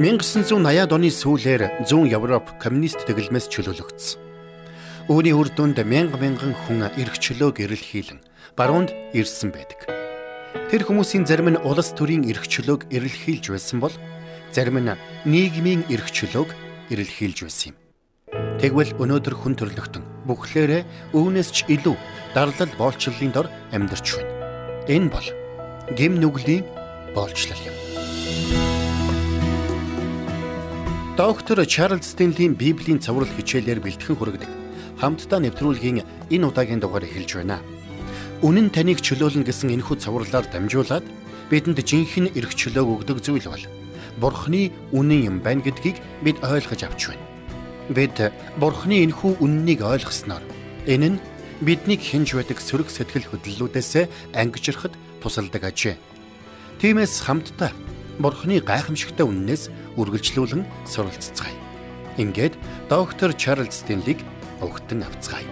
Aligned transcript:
1980-ад 0.00 0.94
оны 0.96 1.12
сүүлээр 1.12 1.84
зүүн 1.84 2.08
Европ 2.08 2.56
коммунист 2.56 3.04
тэглэмээс 3.04 3.52
чөлөөлөгдсөн. 3.52 4.16
Үүний 5.12 5.36
үр 5.36 5.52
дүнд 5.52 5.76
мянга 5.84 6.16
мянган 6.16 6.56
хүн 6.56 6.88
эрх 6.96 7.20
чөлөөг 7.20 7.60
эрэлхийлэн 7.60 8.24
баруунд 8.56 8.96
ирсэн 9.12 9.52
байдаг. 9.52 9.92
Тэр 10.72 10.88
хүмүүсийн 10.88 11.28
зарим 11.28 11.52
нь 11.52 11.60
улс 11.60 11.92
төрийн 11.92 12.24
эрх 12.32 12.48
чөлөөг 12.48 12.88
эрэлхийлж 12.88 13.52
байсан 13.52 13.84
бол 13.84 13.92
зарим 14.56 14.80
нь 14.80 14.96
нийгмийн 15.28 15.84
эрх 15.92 16.08
чөлөөг 16.08 16.48
эрэлхийлж 16.88 17.44
байсан 17.44 17.76
юм. 17.76 17.76
Тэгвэл 18.56 18.96
өнөөдөр 18.96 19.36
хүн 19.36 19.52
төрлөختөн 19.52 20.24
бүхлээрээ 20.24 21.12
үүнээс 21.12 21.48
ч 21.52 21.68
илүү 21.68 21.96
дарлал 22.32 22.72
боолчлолын 22.80 23.36
дор 23.36 23.52
амьдарч 23.76 24.16
байна. 24.16 24.32
Энэ 24.88 25.12
бол 25.12 25.28
гим 25.92 26.16
нүглийн 26.16 26.64
боолчлол 27.12 27.60
юм. 27.68 27.89
Доктор 31.20 31.66
Чарлз 31.66 32.06
Стенлийн 32.12 32.54
Библийн 32.54 32.98
цаврал 32.98 33.28
хичээлээр 33.28 33.84
бэлтгэн 33.84 34.16
хүргэдэг 34.16 34.48
хамтдаа 35.04 35.44
нэвтрүүлгийн 35.44 36.00
энэ 36.32 36.46
удаагийн 36.48 36.80
дугаар 36.80 37.04
эхэлж 37.04 37.36
байна. 37.36 37.60
Үнэн 38.40 38.72
таныг 38.72 39.04
чөлөөлнө 39.04 39.44
гэсэн 39.44 39.68
энэхүү 39.68 40.00
цавралаар 40.00 40.48
дамжуулаад 40.48 41.04
бидэнд 41.52 41.76
жинхэнэ 41.84 42.32
эрх 42.40 42.56
чөлөөг 42.56 43.04
өгдөг 43.04 43.20
зүйл 43.20 43.52
бол 43.52 43.64
Бурхны 44.16 44.72
үнэн 44.96 45.28
юм 45.28 45.36
байна 45.44 45.60
гэдгийг 45.60 46.00
бид 46.24 46.40
ойлгож 46.40 46.88
авч 46.88 47.12
байна. 47.12 47.24
Бид 47.92 48.16
Бурхны 48.56 49.04
энэхүү 49.04 49.44
үннийг 49.44 49.84
ойлгосноор 49.84 50.40
энэ 50.88 51.20
нь 51.20 51.22
биднийг 51.60 52.00
хинж 52.00 52.32
байдаг 52.32 52.64
сөрөг 52.64 52.88
сэтгэл 52.88 53.28
хөдлөлүүдээс 53.28 54.08
ангижрахад 54.32 54.96
тусалдаг 55.20 55.68
ажээ. 55.68 56.00
Тиймээс 56.80 57.28
хамтдаа 57.28 57.76
Бурхны 58.16 58.64
гайхамшигтай 58.64 59.28
үннээс 59.28 59.68
үргэлжлүүлэн 59.98 60.62
суралцгаая. 60.86 61.56
Ингээд 62.20 62.54
доктор 62.90 63.32
Чарлз 63.32 63.82
Стенлиг 63.82 64.20
өгтөн 64.60 65.06
авцгаая. 65.06 65.48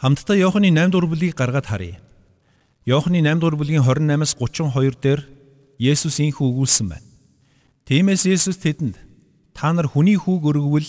Хамтдаа 0.00 0.36
Иохны 0.36 0.72
8 0.72 0.88
дугаар 0.88 1.12
бүлгийг 1.12 1.36
гаргаад 1.36 1.66
харъя. 1.68 2.00
Иохны 2.88 3.20
8 3.20 3.36
дугаар 3.36 3.56
бүлгийн 3.60 3.84
28-аас 3.84 4.32
32 4.32 4.96
дээр 4.96 5.20
Есүс 5.76 6.16
инх 6.24 6.40
өгүүлсэн 6.40 6.88
байна. 6.88 7.04
Тиймээс 7.84 8.24
Есүс 8.24 8.56
тэдэнд 8.64 8.96
та 9.52 9.76
нар 9.76 9.92
хүний 9.92 10.16
хүүг 10.16 10.40
өргөвөл 10.40 10.88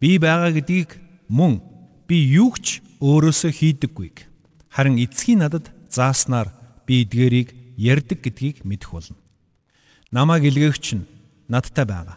би 0.00 0.16
байгаа 0.16 0.50
гэдгийг 0.56 0.96
мөн 1.28 1.60
би 2.08 2.16
юу 2.40 2.56
ч 2.56 2.80
өөрөөсөө 3.04 3.52
хийдэггүйг. 3.52 4.16
Харин 4.72 4.96
эцгийн 4.96 5.44
надад 5.44 5.68
зааснаар 5.92 6.50
би 6.88 7.04
эдгээрийг 7.04 7.52
ярддаг 7.76 8.24
гэдгийг 8.24 8.64
мэдэх 8.64 8.90
болно. 8.90 9.16
Намайг 10.10 10.48
илгээгч 10.48 10.86
нь 10.96 11.08
надтай 11.52 11.84
байгаа. 11.84 12.16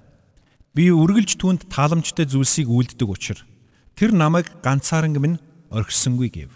Би 0.73 0.90
үргэлж 0.90 1.38
түүнд 1.38 1.67
тааламжтай 1.67 2.25
зүйлсийг 2.25 2.72
үлддэг 2.72 3.06
учраас 3.06 3.45
тэр 4.00 4.16
намайг 4.16 4.47
ганцаарнг 4.64 5.20
минь 5.20 5.38
орхисонгүй 5.70 6.30
гэв. 6.31 6.52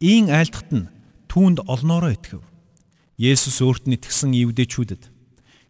Ийн 0.00 0.30
айлтгат 0.30 0.70
нь 0.70 0.88
түүнд 1.28 1.66
олноороо 1.68 2.14
итгэв. 2.14 2.40
Есүс 3.20 3.60
өөрт 3.60 3.84
нь 3.84 3.98
итгэсэн 4.00 4.32
ивдэчүүдэд 4.32 5.12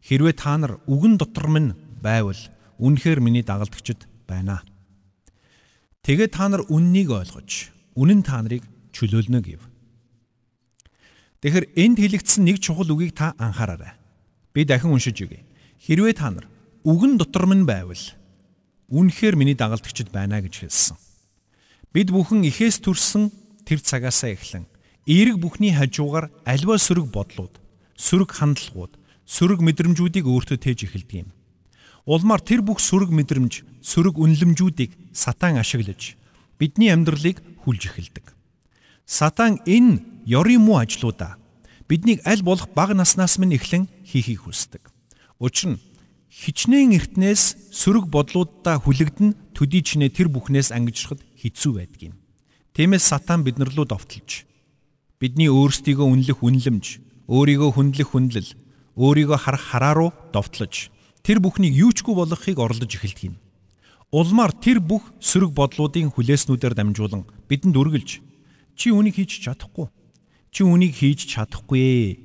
хэрвээ 0.06 0.34
та 0.38 0.54
нар 0.54 0.78
үгэн 0.86 1.18
дотор 1.18 1.50
минь 1.50 1.74
байвал 1.98 2.38
үнэхээр 2.78 3.18
миний 3.18 3.42
дагалдагчд 3.42 4.09
байна. 4.30 4.62
Тэгээ 6.06 6.30
та 6.30 6.46
нар 6.46 6.62
үннийг 6.70 7.10
ойлгож, 7.10 7.74
үнэн 7.98 8.22
та 8.22 8.38
нарыг 8.38 8.62
чөлөөлнө 8.94 9.42
гэв. 9.42 9.62
Тэгэхээр 11.42 11.66
энд 11.74 11.98
хэлэгдсэн 11.98 12.46
нэг 12.46 12.62
чухал 12.62 12.86
үгийг 12.94 13.18
та 13.18 13.34
анхаараарай. 13.42 13.98
Би 14.54 14.62
дахин 14.62 14.94
уншиж 14.94 15.18
өгье. 15.18 15.42
Хэрвээ 15.82 16.14
та 16.14 16.30
нар 16.30 16.46
үгэн 16.86 17.18
дотор 17.18 17.50
минь 17.50 17.66
байвал 17.66 18.00
үнэхээр 18.92 19.34
миний 19.34 19.56
дагалдагчд 19.56 20.12
байна 20.12 20.38
гэж 20.44 20.68
хэлсэн. 20.68 20.96
Бид 21.90 22.12
бүхэн 22.12 22.44
ихээс 22.46 22.84
төрсөн 22.84 23.32
тэр 23.64 23.80
цагаасаа 23.80 24.36
эхлэн 24.36 24.68
эерэг 25.06 25.40
бүхний 25.40 25.72
хажуугаар 25.74 26.30
альва 26.44 26.76
сөрөг 26.78 27.08
бодлууд, 27.10 27.56
сөрөг 27.96 28.30
хандлагууд, 28.36 28.94
сөрөг 29.24 29.58
мэдрэмжүүдийг 29.64 30.26
өөртөө 30.28 30.58
тээж 30.60 30.86
эхэлдэг 30.86 31.26
юм. 31.26 31.30
Улмаар 32.06 32.40
тэр 32.40 32.64
бүх 32.64 32.80
сөрөг 32.80 33.12
мэдрэмж, 33.12 33.64
сөрөг 33.84 34.16
үнлэмжүүдийг 34.16 34.96
сатан 35.12 35.60
ашиглаж 35.60 36.16
бидний 36.56 36.88
амьдралыг 36.92 37.40
хүлж 37.64 37.92
эхэлдэг. 37.92 38.32
Сатан 39.04 39.60
энэ 39.66 40.00
ёрын 40.24 40.64
муу 40.64 40.80
ажлуудаа 40.80 41.36
биднийг 41.88 42.22
аль 42.24 42.42
болох 42.42 42.70
бага 42.72 42.94
наснаас 42.94 43.36
минь 43.36 43.56
эхлэн 43.58 43.88
хийхийг 44.06 44.46
хүсдэг. 44.46 44.88
Учир 45.40 45.76
нь 45.76 45.82
хичнээн 46.30 46.94
эртнээс 46.96 47.74
сөрөг 47.74 48.06
бодлуудаа 48.08 48.78
хүлэгдэн 48.80 49.52
төдий 49.52 49.82
чинээ 49.82 50.14
тэр 50.14 50.28
бүхнээс 50.30 50.70
ангижрахад 50.70 51.20
хэцүү 51.36 51.72
байдаг 51.74 52.00
юм. 52.00 52.16
Тиймээс 52.72 53.10
сатан 53.10 53.42
биднэр 53.42 53.74
лүү 53.74 53.90
довтолж 53.90 54.46
бидний 55.20 55.52
өөрсдийгөө 55.52 56.06
үнэлэх 56.06 56.40
үнлэмж, 56.40 56.86
өөрийгөө 57.28 57.70
хүндлэх 57.76 58.08
хүндлэл, 58.16 58.50
өөрийгөө 58.96 59.36
харах 59.36 59.64
хараа 59.68 59.92
руу 59.92 60.10
довтлож 60.32 60.88
тэр 61.22 61.40
бүхнийг 61.40 61.74
юучгүй 61.76 62.14
болгохыг 62.14 62.58
оролдож 62.58 62.92
эхэлдэг 62.96 63.32
юм. 63.32 63.36
Улмаар 64.10 64.50
тэр 64.50 64.82
бүх 64.82 65.06
сөрөг 65.22 65.54
бодлуудын 65.54 66.10
хүлээснүүдээр 66.10 66.74
дамжуулан 66.74 67.22
бидэнд 67.46 67.76
үргэлж 67.78 68.10
чи 68.74 68.90
үнийг 68.90 69.20
хийж 69.20 69.44
чадахгүй. 69.44 69.86
Чи 70.50 70.66
үнийг 70.66 70.98
хийж 70.98 71.30
чадахгүй. 71.30 72.18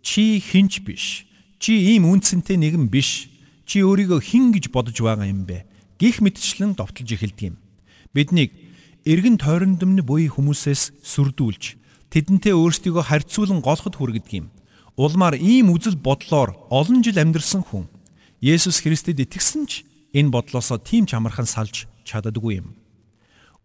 Чи 0.00 0.40
хинч 0.40 0.80
биш. 0.86 1.28
Чи 1.60 1.76
ийм 1.92 2.08
үнцэнтэй 2.08 2.56
нэгэн 2.56 2.88
биш. 2.88 3.28
Чи 3.68 3.84
өөрийгөө 3.84 4.24
хин 4.24 4.56
гэж 4.56 4.72
бодож 4.72 4.96
байгаа 4.96 5.28
юм 5.28 5.44
бэ? 5.44 5.68
Гих 6.00 6.24
мэтчлэн 6.24 6.72
довтолж 6.78 7.12
эхэлдэг 7.12 7.52
юм. 7.52 7.56
Биднийг 8.16 8.54
эргэн 9.04 9.36
тойрондомны 9.36 10.00
буй 10.00 10.32
хүмүүсээс 10.32 11.02
сүрдүүлж 11.04 11.76
тэдэнтэй 12.08 12.56
өөрсдийгөө 12.56 13.04
харьцуулан 13.04 13.60
голоход 13.60 14.00
хүргэдэг 14.00 14.32
юм. 14.32 14.46
Улмаар 14.96 15.36
ийм 15.36 15.68
үзэл 15.76 16.00
бодлоор 16.00 16.56
олон 16.72 17.04
жил 17.04 17.20
амьдарсан 17.20 17.60
хүн 17.68 17.84
Есүс 18.38 18.86
Христэд 18.86 19.18
итгэсэн 19.18 19.66
ч 19.66 19.82
энэ 20.14 20.30
бодлосоо 20.30 20.78
тийм 20.78 21.10
ч 21.10 21.18
амархан 21.18 21.42
салж 21.42 21.90
чаддаггүй 22.06 22.62
юм. 22.62 22.78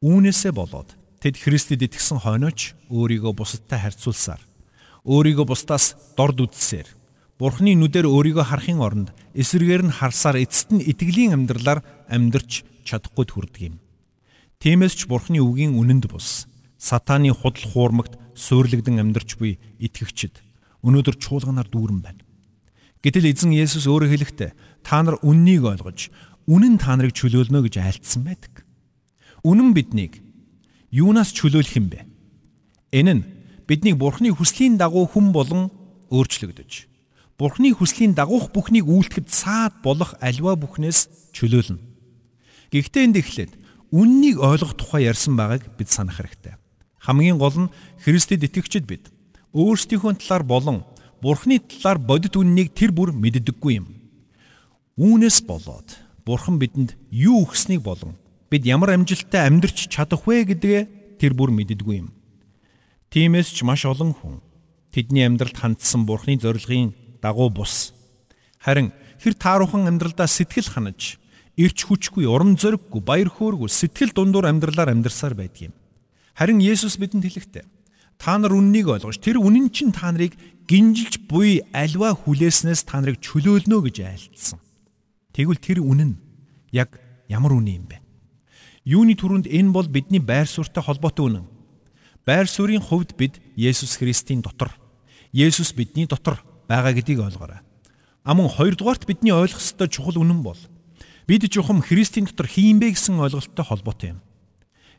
Үүнээсээ 0.01 0.49
болоод 0.49 0.97
тэд 1.21 1.37
Христэд 1.37 1.85
итгэсэн 1.85 2.25
хойноч 2.25 2.73
өөрийгөө 2.89 3.37
бусадтай 3.37 3.77
харьцуулсаар 3.77 4.41
өөрийгөө 5.05 5.45
бусдаас 5.45 5.93
дорд 6.17 6.41
үзсээр 6.41 6.89
Бурхны 7.37 7.77
нүдээр 7.77 8.09
өөрийгөө 8.09 8.45
харахын 8.49 8.81
оронд 8.81 9.09
эсрэгээр 9.37 9.83
нь 9.85 9.93
харсаар 9.93 10.41
эцэст 10.41 10.73
нь 10.73 10.81
итгэлийн 10.81 11.37
амьдралаар 11.37 11.85
амьдрч 12.09 12.65
чадахгүй 12.81 13.29
хүрдэг 13.29 13.61
юм. 13.69 13.75
Тиймээс 14.57 14.97
ч 14.97 15.01
Бурхны 15.05 15.37
үгийн 15.37 15.77
үнэнд 15.77 16.09
бус 16.09 16.49
сатааны 16.81 17.29
худал 17.29 17.61
хуурмагт 17.69 18.17
суйрлагдсан 18.33 18.97
амьдрч 18.97 19.37
буй 19.37 19.61
итгэгчд 19.77 20.41
өнөөдөр 20.81 21.15
чуулганаар 21.21 21.69
дүүрэн 21.69 22.01
байна. 22.01 22.21
Гэтэл 23.03 23.29
эзэн 23.29 23.51
Есүс 23.51 23.85
өөрөө 23.85 24.09
хэлэхдээ 24.15 24.51
та 24.87 25.03
нар 25.03 25.19
үннийг 25.19 25.67
ойлгож 25.67 26.07
үнэн 26.47 26.79
та 26.79 26.95
нарыг 26.95 27.11
чөлөөлнө 27.13 27.67
гэж 27.67 27.75
айлтсан 27.83 28.23
байдаг. 28.23 28.63
Үнэн 29.43 29.75
биднийг 29.75 30.23
юунаас 30.87 31.35
чөлөөлөх 31.35 31.75
юм 31.75 31.91
бэ? 31.91 32.07
Энэ 32.95 33.13
нь 33.19 33.23
биднийг 33.67 33.99
Бурхны 33.99 34.31
хүслийн 34.31 34.79
дагуу 34.79 35.03
хүн 35.11 35.35
болон 35.35 35.67
өөрчлөгдөж 36.15 36.93
Бурхны 37.37 37.73
хүслийн 37.73 38.13
дагуух 38.13 38.53
бүхнийг 38.53 38.85
үйлдэхэд 38.85 39.27
саад 39.27 39.81
болох 39.81 40.13
альва 40.21 40.53
бүхнээс 40.53 41.33
чөлөөлнө. 41.33 41.81
Гэхдээ 42.69 43.03
энд 43.09 43.17
эхлээд 43.17 43.51
үннийг 43.89 44.37
ойлгох 44.37 44.77
тухай 44.77 45.09
ярьсан 45.09 45.33
байгааг 45.33 45.73
бид 45.73 45.89
санах 45.89 46.21
хэрэгтэй. 46.21 46.55
Хамгийн 47.01 47.41
гол 47.41 47.67
нь 47.67 47.73
Христэд 48.05 48.45
итгэгчид 48.45 48.85
бид 48.85 49.09
өөрсдийнхөө 49.51 50.21
талаар 50.21 50.45
болон 50.45 50.77
Бурхны 51.23 51.55
талаар 51.63 52.03
бодит 52.03 52.35
үннийг 52.35 52.75
тэр 52.75 52.91
бүр 52.91 53.15
мэддэггүй 53.15 53.79
юм. 53.79 53.87
Үүнээс 54.99 55.47
болоод 55.47 55.95
Бурхан 56.27 56.59
бидэнд 56.59 56.99
юу 57.15 57.47
өгснийг 57.47 57.79
болон 57.79 58.19
бид 58.51 58.67
ямар 58.67 58.91
амжилттай 58.91 59.47
амьдрч 59.47 59.87
чадах 59.87 60.27
вэ 60.27 60.43
гэдгээ 60.51 60.81
тэр 61.23 61.31
бүр 61.31 61.55
мэддэггүй 61.55 61.95
юм. 62.03 62.11
Тиймээс 63.07 63.55
ч 63.55 63.63
маш 63.63 63.87
олон 63.87 64.11
хүн 64.11 64.43
тэдний 64.91 65.23
амьдралд 65.23 65.55
хандсан 65.55 66.03
Бурхны 66.03 66.35
зорилгын 66.35 66.91
дагуу 67.23 67.47
бус. 67.47 67.95
Харин 68.59 68.91
хэр 69.23 69.39
тааруухан 69.39 69.87
амьдралдаа 69.87 70.27
сэтгэл 70.27 70.67
ханаж, 70.75 71.15
ирч 71.55 71.87
хүчгүй, 71.87 72.27
урам 72.27 72.59
зориггүй, 72.59 72.99
баяр 72.99 73.31
хөөргүй 73.31 73.71
сэтгэл 73.71 74.11
дундуур 74.11 74.51
амьдралаар 74.51 74.91
амьдарсаар 74.91 75.39
байдаг 75.39 75.71
юм. 75.71 75.73
Харин 76.35 76.59
Есүс 76.59 76.99
бидэнд 76.99 77.23
хэлэхдээ 77.23 77.63
та 78.19 78.37
нар 78.37 78.55
үннийг 78.55 78.87
ойлгож 78.87 79.19
тэр 79.19 79.41
үнэн 79.41 79.67
чинь 79.73 79.91
та 79.91 80.11
нарыг 80.11 80.35
гинжилж 80.67 81.27
буй 81.27 81.63
альва 81.73 82.15
хүлээснээс 82.15 82.87
та 82.87 83.01
нарыг 83.03 83.19
чөлөөлнө 83.19 83.77
гэж 83.83 83.97
айлтсан. 84.03 84.59
Тэгвэл 85.35 85.59
тэр 85.59 85.79
үнэн 85.83 86.15
яг 86.71 86.99
ямар 87.27 87.53
үнэ 87.57 87.71
юм 87.75 87.85
бэ? 87.89 87.97
Юуны 88.87 89.15
түрүүнд 89.15 89.47
энэ 89.47 89.71
бол 89.71 89.87
бидний 89.87 90.23
байр 90.23 90.47
суурьтай 90.47 90.83
холбоотой 90.83 91.27
үнэн. 91.27 91.47
Байр 92.23 92.47
суурийн 92.47 92.83
хувьд 92.83 93.15
бид 93.19 93.39
Есүс 93.55 93.99
Христийн 93.99 94.39
дотор, 94.39 94.71
Есүс 95.31 95.75
бидний 95.75 96.07
дотор 96.07 96.39
байгаа 96.67 96.95
гэдгийг 96.95 97.19
ойлгоорой. 97.19 97.59
Амун 98.23 98.47
хоёрдугаарт 98.47 99.03
бидний 99.07 99.35
ойлгох 99.35 99.59
ёстой 99.59 99.91
чухал 99.91 100.19
үнэн 100.19 100.43
бол 100.43 100.59
бид 101.27 101.43
жухам 101.51 101.83
Христийн 101.83 102.27
дотор 102.27 102.47
хин 102.47 102.79
бэ 102.79 102.95
гэсэн 102.95 103.19
ойлголттой 103.19 103.65
холбоотой 103.67 104.09
юм. 104.15 104.19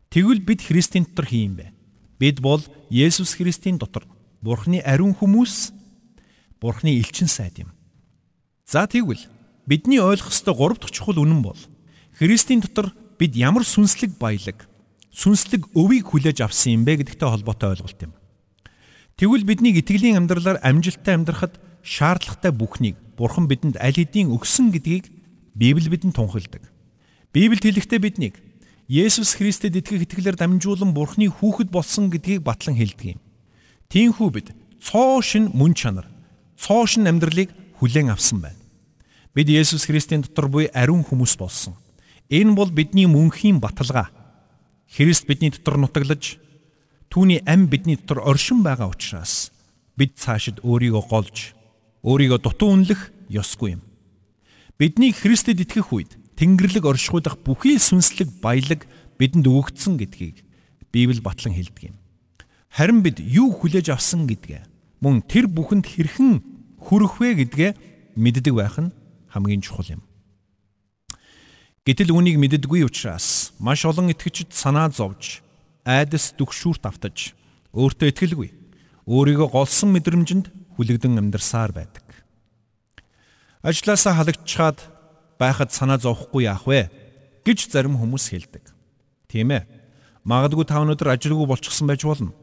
Тэгвэл 0.09 0.45
бид 0.45 0.61
Христийн 0.61 1.05
дотор 1.09 1.25
хин 1.25 1.57
бэ? 1.57 1.73
Бид 2.21 2.41
бол 2.41 2.61
Есүс 2.89 3.33
Христийн 3.37 3.77
дотор 3.77 4.05
Бурхны 4.45 4.77
ариун 4.85 5.17
хүмүүс, 5.17 5.73
Бурхны 6.61 6.93
элчин 6.93 7.25
сайд 7.25 7.65
юм. 7.65 7.73
За 8.69 8.85
тэгвэл 8.85 9.25
бидний 9.65 9.97
ойлгох 9.97 10.29
ёстой 10.29 10.53
гурав 10.53 10.77
дахь 10.77 10.93
чухал 10.93 11.17
үнэн 11.17 11.41
бол 11.41 11.57
Христийн 12.13 12.61
дотор 12.61 12.93
бид 13.17 13.33
ямар 13.33 13.65
сүнслэг 13.65 14.21
баялаг, 14.21 14.69
сүнслэг 15.09 15.65
өвийг 15.73 16.13
хүлээж 16.13 16.45
авсан 16.45 16.77
юм 16.77 16.85
бэ 16.85 17.01
гэдэгтэй 17.01 17.25
холбоотой 17.25 17.73
ойлголт 17.73 17.99
юм. 18.05 18.13
Тэгвэл 19.17 19.49
бидний 19.49 19.73
итгэлийн 19.81 20.21
амьдралаар 20.21 20.61
амжилттай 20.61 21.17
амьдрахад 21.17 21.57
шаардлагатай 21.81 22.53
бүхнийг 22.53 23.01
Бурхан 23.17 23.49
бидэнд 23.49 23.81
аль 23.81 23.97
хэдийн 23.97 24.29
өгсөн 24.29 24.69
гэдгийг 24.69 25.09
Библи 25.57 25.89
бидэнд 25.89 26.13
тунхилдаг. 26.13 26.69
Библиэд 27.33 27.65
хэлэхдээ 27.65 27.97
биднийг 27.97 28.37
Есүс 28.85 29.41
Христэд 29.41 29.73
итгэх 29.73 30.05
итгэлээр 30.05 30.37
дамжуулан 30.37 30.93
Бурханы 30.93 31.33
хүүхэд 31.33 31.73
болсон 31.73 32.13
гэдгийг 32.13 32.45
батлан 32.45 32.77
хэлдэг 32.77 33.17
юм. 33.17 33.24
Тиймээс 33.89 34.31
бид 34.33 34.47
цоо 34.81 35.21
шин 35.21 35.51
мөн 35.53 35.73
чанар, 35.73 36.07
цоо 36.57 36.85
шин 36.85 37.07
амьдралыг 37.07 37.49
хүлээн 37.79 38.09
авсан 38.09 38.41
байна. 38.41 38.61
Бид 39.35 39.49
Есүс 39.49 39.85
Христийн 39.85 40.23
дотор 40.23 40.47
буй 40.47 40.71
ариун 40.71 41.03
хүмүүс 41.03 41.35
болсон. 41.35 41.75
Энэ 42.29 42.55
бол 42.55 42.71
бидний 42.71 43.05
мөнхийн 43.05 43.59
баталгаа. 43.59 44.09
Христ 44.89 45.27
бидний 45.27 45.51
дотор 45.51 45.77
нутаглаж 45.77 46.37
түүний 47.11 47.43
ам 47.45 47.67
бидний 47.67 47.99
дотор 47.99 48.23
оршин 48.23 48.63
байгаа 48.63 48.89
учраас 48.89 49.51
бид 49.97 50.15
цаашид 50.15 50.63
өөрийгөө 50.63 51.03
голж 51.09 51.51
өөрийгөө 52.03 52.39
дутуу 52.41 52.71
үнэлэх 52.71 53.11
ёсгүй 53.29 53.75
юм. 53.75 53.81
Бидний 54.79 55.11
Христэд 55.11 55.59
итгэх 55.59 55.91
үед 55.91 56.15
Тэнгэрлэг 56.35 56.83
оршихуйдах 56.83 57.39
бүхий 57.43 57.79
сүнслэг 57.79 58.43
баялаг 58.43 58.87
бидэнд 59.19 59.47
өгөгдсөн 59.47 59.95
гэдгийг 59.99 60.43
Библи 60.91 61.19
батлан 61.19 61.55
хэлдэг 61.55 61.91
юм. 61.91 61.95
Харин 62.75 62.99
бид 63.07 63.23
юу 63.23 63.55
хүлээж 63.55 63.95
авсан 63.95 64.27
гэдгээ 64.27 64.67
мөн 64.99 65.23
тэр 65.23 65.47
бүхэнд 65.47 65.87
хэрхэн 65.87 66.43
хүрэх 66.83 67.23
вэ 67.23 67.29
гэдгээ 67.39 67.71
мэддэг 68.19 68.51
байх 68.51 68.75
нь 68.75 68.91
хамгийн 69.31 69.63
чухал 69.63 69.95
юм. 69.95 70.03
Гэтэл 71.87 72.11
үүнийг 72.11 72.35
мэддэггүй 72.35 72.83
учраас 72.83 73.55
маш 73.63 73.87
олон 73.87 74.11
итгэгчид 74.11 74.51
санаа 74.51 74.91
зовж, 74.91 75.39
айдас 75.87 76.35
дүгшүүрт 76.35 76.83
автаж, 76.83 77.31
өөртөө 77.71 78.11
итгэлгүй, 78.11 78.49
өөрийгөө 79.07 79.47
голсон 79.55 79.95
мэдрэмжинд 79.95 80.51
хүлэгдэн 80.75 81.15
амьдарсаар 81.15 81.71
байдаг. 81.71 82.03
Ажлаасаа 83.63 84.19
халагдчихад 84.19 84.83
байхад 85.39 85.71
санаа 85.71 85.95
зовхгүй 85.95 86.51
яах 86.51 86.67
вэ 86.67 86.91
гэж 87.47 87.71
зарим 87.71 87.95
хүмүүс 87.95 88.35
хэлдэг. 88.35 88.67
Тийм 89.31 89.55
ээ. 89.55 89.63
Магадгүй 90.27 90.65
та 90.67 90.81
өнөөдөр 90.83 91.15
ажилгүй 91.15 91.47
болчихсон 91.47 91.87
байж 91.87 92.03
болно. 92.03 92.35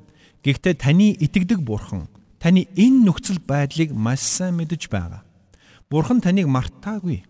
Гэхдээ 0.43 0.75
таны 0.75 1.15
итгэдэг 1.23 1.62
бурхан 1.62 2.11
таны 2.43 2.67
энэ 2.75 3.06
нөхцөл 3.06 3.39
байдлыг 3.39 3.94
маш 3.94 4.27
сайн 4.27 4.59
мэдэж 4.59 4.91
байгаа. 4.91 5.23
Бурхан 5.87 6.19
таныг 6.19 6.50
мартаагүй. 6.50 7.23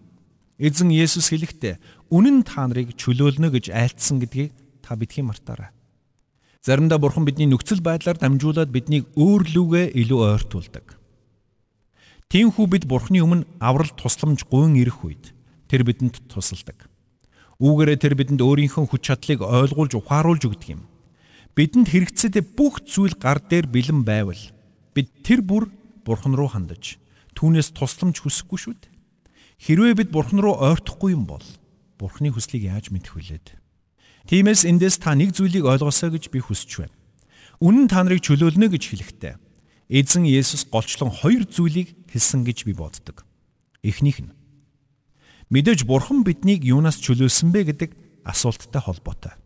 Эзэн 0.56 0.88
Есүс 0.88 1.29
хэлэхдээ 1.29 1.76
үнэн 2.09 2.41
та 2.41 2.64
нарыг 2.64 2.97
чөлөөлнө 2.97 3.53
гэж 3.53 3.69
айлтсан 3.69 4.25
гэдгийг 4.25 4.56
та 4.81 4.97
бидхий 4.97 5.20
мартаарай. 5.20 5.76
Заримдаа 6.64 6.97
Бурхан 6.97 7.29
бидний 7.29 7.50
нөхцөл 7.50 7.85
байдлаар 7.85 8.17
дамжуулаад 8.17 8.70
биднийг 8.73 9.11
өөр 9.19 9.44
лүгээ 9.50 9.87
илүү 9.99 10.20
ойртуулдаг. 10.32 10.97
Тиймээс 12.32 12.56
бид 12.70 12.88
Бурханы 12.88 13.20
өмнө 13.20 13.44
аврал 13.61 13.93
тусламж 13.93 14.49
гуйн 14.49 14.79
ирэх 14.81 15.05
үед 15.05 15.37
тэр 15.69 15.85
бидэнд 15.85 16.32
тусалдаг. 16.32 16.88
Үүгээрээ 17.61 17.99
тэр 18.00 18.14
бидэнд 18.17 18.41
өөрийнхөө 18.41 18.88
хүч 18.88 19.03
чадлыг 19.05 19.44
ойлгуулж 19.44 19.93
ухааруулж 20.00 20.49
өгдөг 20.49 20.81
юм. 20.81 20.82
Бидэнд 21.52 21.93
хэрэгцээтэй 21.93 22.44
бүх 22.56 22.81
зүйл 22.88 23.12
гар 23.20 23.37
дээр 23.44 23.69
бэлэн 23.69 24.08
байвал 24.08 24.40
бид 24.96 25.12
тэр 25.20 25.44
бүр 25.44 25.69
Бурхан 26.00 26.32
руу 26.32 26.49
хандаж 26.49 26.96
түүнээс 27.37 27.76
тусламж 27.76 28.25
хүсэхгүй 28.25 28.58
шүү 28.58 28.75
дээ. 28.81 28.93
Хэрвээ 29.60 29.94
бид 30.00 30.08
Бурхан 30.08 30.40
руу 30.40 30.56
ойртохгүй 30.56 31.12
юм 31.12 31.28
бол 31.28 31.44
Бурхны 32.00 32.32
хүслийг 32.32 32.66
яаж 32.72 32.88
мэдэх 32.88 33.14
вүлээд? 33.14 33.46
Тиймээс 34.32 34.64
эндээс 34.64 34.96
та 34.96 35.12
нэг 35.12 35.37
зүйлийг 35.37 35.69
ойлгосоо 35.69 36.16
гэж 36.16 36.32
би 36.32 36.40
хүсэж 36.40 36.88
байна. 36.88 36.96
Үнэн 37.60 37.87
та 37.87 38.00
нарыг 38.00 38.25
чөлөөлнө 38.25 38.72
гэж 38.72 38.82
хэлэхдээ 38.88 39.34
эзэн 39.93 40.25
Есүс 40.25 40.66
голчлон 40.72 41.12
хоёр 41.12 41.44
зүйлийг 41.44 41.94
хэлсэн 42.08 42.49
гэж 42.49 42.64
би 42.64 42.72
боддог. 42.72 43.28
Эхнийх 43.84 44.25
нь 44.25 44.32
мэдээж 45.52 45.84
Бурхан 45.84 46.25
биднийг 46.25 46.64
юунаас 46.64 46.96
чөлөөлсөн 46.96 47.52
бэ 47.52 47.60
гэдэг 47.70 47.90
асуулттай 48.25 48.81
холбоотой. 48.81 49.37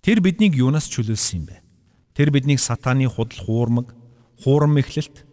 Тэр 0.00 0.20
биднийг 0.24 0.56
юунаас 0.56 0.88
чөлөөлсөн 0.88 1.36
юм 1.40 1.46
бэ? 1.52 1.56
Тэр 2.16 2.32
биднийг 2.32 2.60
сатааны 2.60 3.04
худал 3.08 3.36
хуурмаг, 3.44 3.92
хуурам 4.40 4.72
мэхлэлт, 4.76 5.28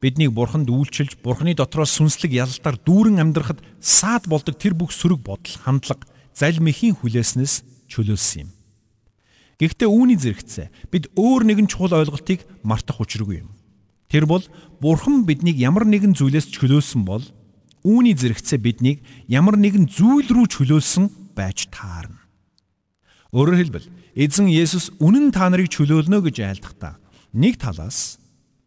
биднийг 0.00 0.32
бурханд 0.32 0.72
үйлчилж 0.72 1.20
бурханы 1.20 1.52
дотроос 1.52 1.92
сүнслэг 1.96 2.32
ялалтаар 2.32 2.80
дүүрэн 2.80 3.20
амьдрахад 3.20 3.60
саад 3.80 4.24
болдог 4.24 4.56
тэр 4.56 4.72
бүх 4.72 4.92
сөрөг 4.92 5.20
бодол 5.20 5.56
хандлага 5.60 6.08
заль 6.32 6.60
мэхийн 6.60 6.96
хүлээснээс 6.96 7.88
чөлөөлсөн 7.92 8.48
юм. 8.48 8.50
Гэхдээ 9.56 9.88
үүний 9.88 10.20
зэрэгцээ 10.20 10.92
бид 10.92 11.08
өөр 11.16 11.48
нэгэн 11.48 11.68
чухал 11.68 11.96
ойлголтыг 11.96 12.44
мартах 12.60 13.00
учиргүй 13.00 13.40
юм. 13.44 13.56
Тэр 14.12 14.28
бол 14.28 14.44
бурхан 14.80 15.24
биднийг 15.24 15.56
ямар 15.56 15.88
нэгэн 15.88 16.12
зүйлээс 16.12 16.52
чөлөөлсөн 16.52 17.08
бол 17.08 17.24
үүний 17.84 18.12
зэрэгцээ 18.12 18.60
биднийг 18.60 19.00
ямар 19.32 19.56
нэгэн 19.56 19.88
зүйл 19.88 20.28
рүү 20.28 20.46
чөлөөлсөн 20.52 21.08
байж 21.32 21.72
таарна. 21.72 22.20
Өөрөөр 23.32 23.56
хэлбэл 23.64 23.86
эзэн 24.16 24.48
Есүс 24.48 24.96
үнэн 24.96 25.28
та 25.28 25.52
нарыг 25.52 25.68
чөлөөлнө 25.68 26.24
гэж 26.24 26.36
айлдахдаа 26.40 26.96
нэг 27.36 27.60
талаас 27.60 28.16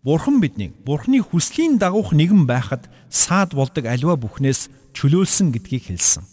Бурхан 0.05 0.37
биднийг 0.39 0.77
Бурханы 0.85 1.25
хүслийн 1.25 1.81
дагуух 1.81 2.13
нэгэн 2.13 2.45
байхад 2.45 2.85
саад 3.09 3.57
болдог 3.57 3.89
аливаа 3.89 4.15
бүхнээс 4.15 4.69
чөлөөлсөн 4.93 5.49
гэдгийг 5.51 5.89
хэлсэн. 5.89 6.23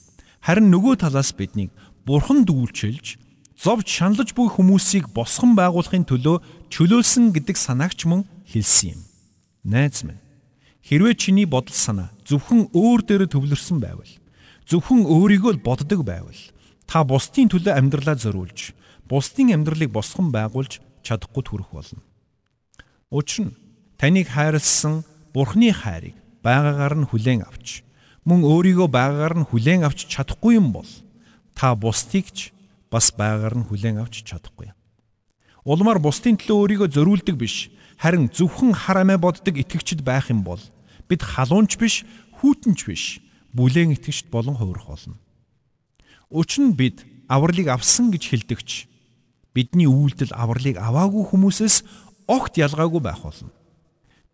Харин 0.44 0.68
нөгөө 0.68 1.00
талаас 1.00 1.32
биднийг 1.32 1.72
Бурханд 2.04 2.52
үйлчилж 2.52 3.16
зовж 3.56 3.88
шаналж 3.88 4.36
буй 4.36 4.52
хүмүүсийг 4.52 5.08
босгон 5.16 5.56
байгуулахын 5.56 6.04
төлөө 6.04 6.68
чөлөөлсөн 6.68 7.32
гэдэг 7.32 7.56
санаагч 7.56 8.04
мөн 8.04 8.28
хэлсэн 8.52 8.94
юм. 8.94 9.02
Найз 9.64 10.04
минь 10.04 10.20
хэрвээ 10.84 11.16
чиний 11.16 11.48
бодол 11.48 11.74
санаа 11.74 12.12
зөвхөн 12.28 12.70
өөр 12.70 13.00
дээр 13.02 13.24
төвлөрсөн 13.32 13.80
байвал 13.80 14.12
зөвхөн 14.68 15.08
өөрийгөө 15.08 15.52
л 15.56 15.64
боддог 15.64 16.04
байвал 16.06 16.38
та 16.86 17.02
бусдын 17.02 17.50
төлөө 17.50 17.74
амьдралаа 17.74 18.14
зориулж 18.14 18.76
бусдын 19.08 19.54
амьдралыг 19.54 19.90
босгон 19.90 20.30
байгуулж 20.34 20.82
чадахгүй 21.02 21.42
төрөх 21.42 21.70
болно. 21.70 22.02
Учир 23.10 23.50
нь 23.50 23.56
таныг 23.98 24.28
хайрлсан 24.28 25.04
Бурхны 25.32 25.70
хайрыг 25.70 26.16
байгаагаар 26.42 26.94
нь 27.04 27.08
хүлээн 27.10 27.46
авч 27.46 27.86
мөн 28.26 28.42
өөрийгөө 28.42 28.88
байгаагаар 28.90 29.34
нь 29.42 29.48
хүлээн 29.50 29.86
авч 29.86 30.10
чадахгүй 30.10 30.58
юм 30.58 30.74
бол 30.74 30.88
та 31.54 31.76
бусдыг 31.78 32.26
ч 32.34 32.50
бас 32.90 33.14
байгаагаар 33.14 33.62
нь 33.62 33.68
хүлээн 33.70 34.02
авч 34.02 34.26
чадахгүй. 34.26 34.74
Улмаар 35.62 35.98
бусдын 36.02 36.38
төлөө 36.38 36.58
өөрийгөө 36.58 36.88
зориулдаг 36.90 37.36
биш 37.38 37.70
харин 37.98 38.30
зөвхөн 38.30 38.74
харамаа 38.74 39.18
боддог 39.18 39.54
итгэгчд 39.54 40.02
байх 40.02 40.30
юм 40.30 40.42
бол 40.42 40.62
бид 41.06 41.22
халуунч 41.22 41.78
биш 41.78 42.02
хүүтэнч 42.42 42.80
биш 42.86 43.04
бүлээн 43.54 43.94
итгэгчд 43.94 44.30
болон 44.30 44.58
хувирах 44.58 44.86
болно. 44.86 45.18
Учир 46.30 46.70
нь 46.70 46.74
бид 46.74 47.06
авралыг 47.30 47.70
авсан 47.70 48.10
гэж 48.10 48.22
хэлдэгч 48.30 48.70
бидний 49.56 49.88
үйлдэл 49.88 50.36
авралыг 50.36 50.76
аваагүй 50.76 51.24
хүмүүсээс 51.32 51.76
огт 52.28 52.60
ялгаагүй 52.60 53.00
байх 53.00 53.24
болно. 53.24 53.48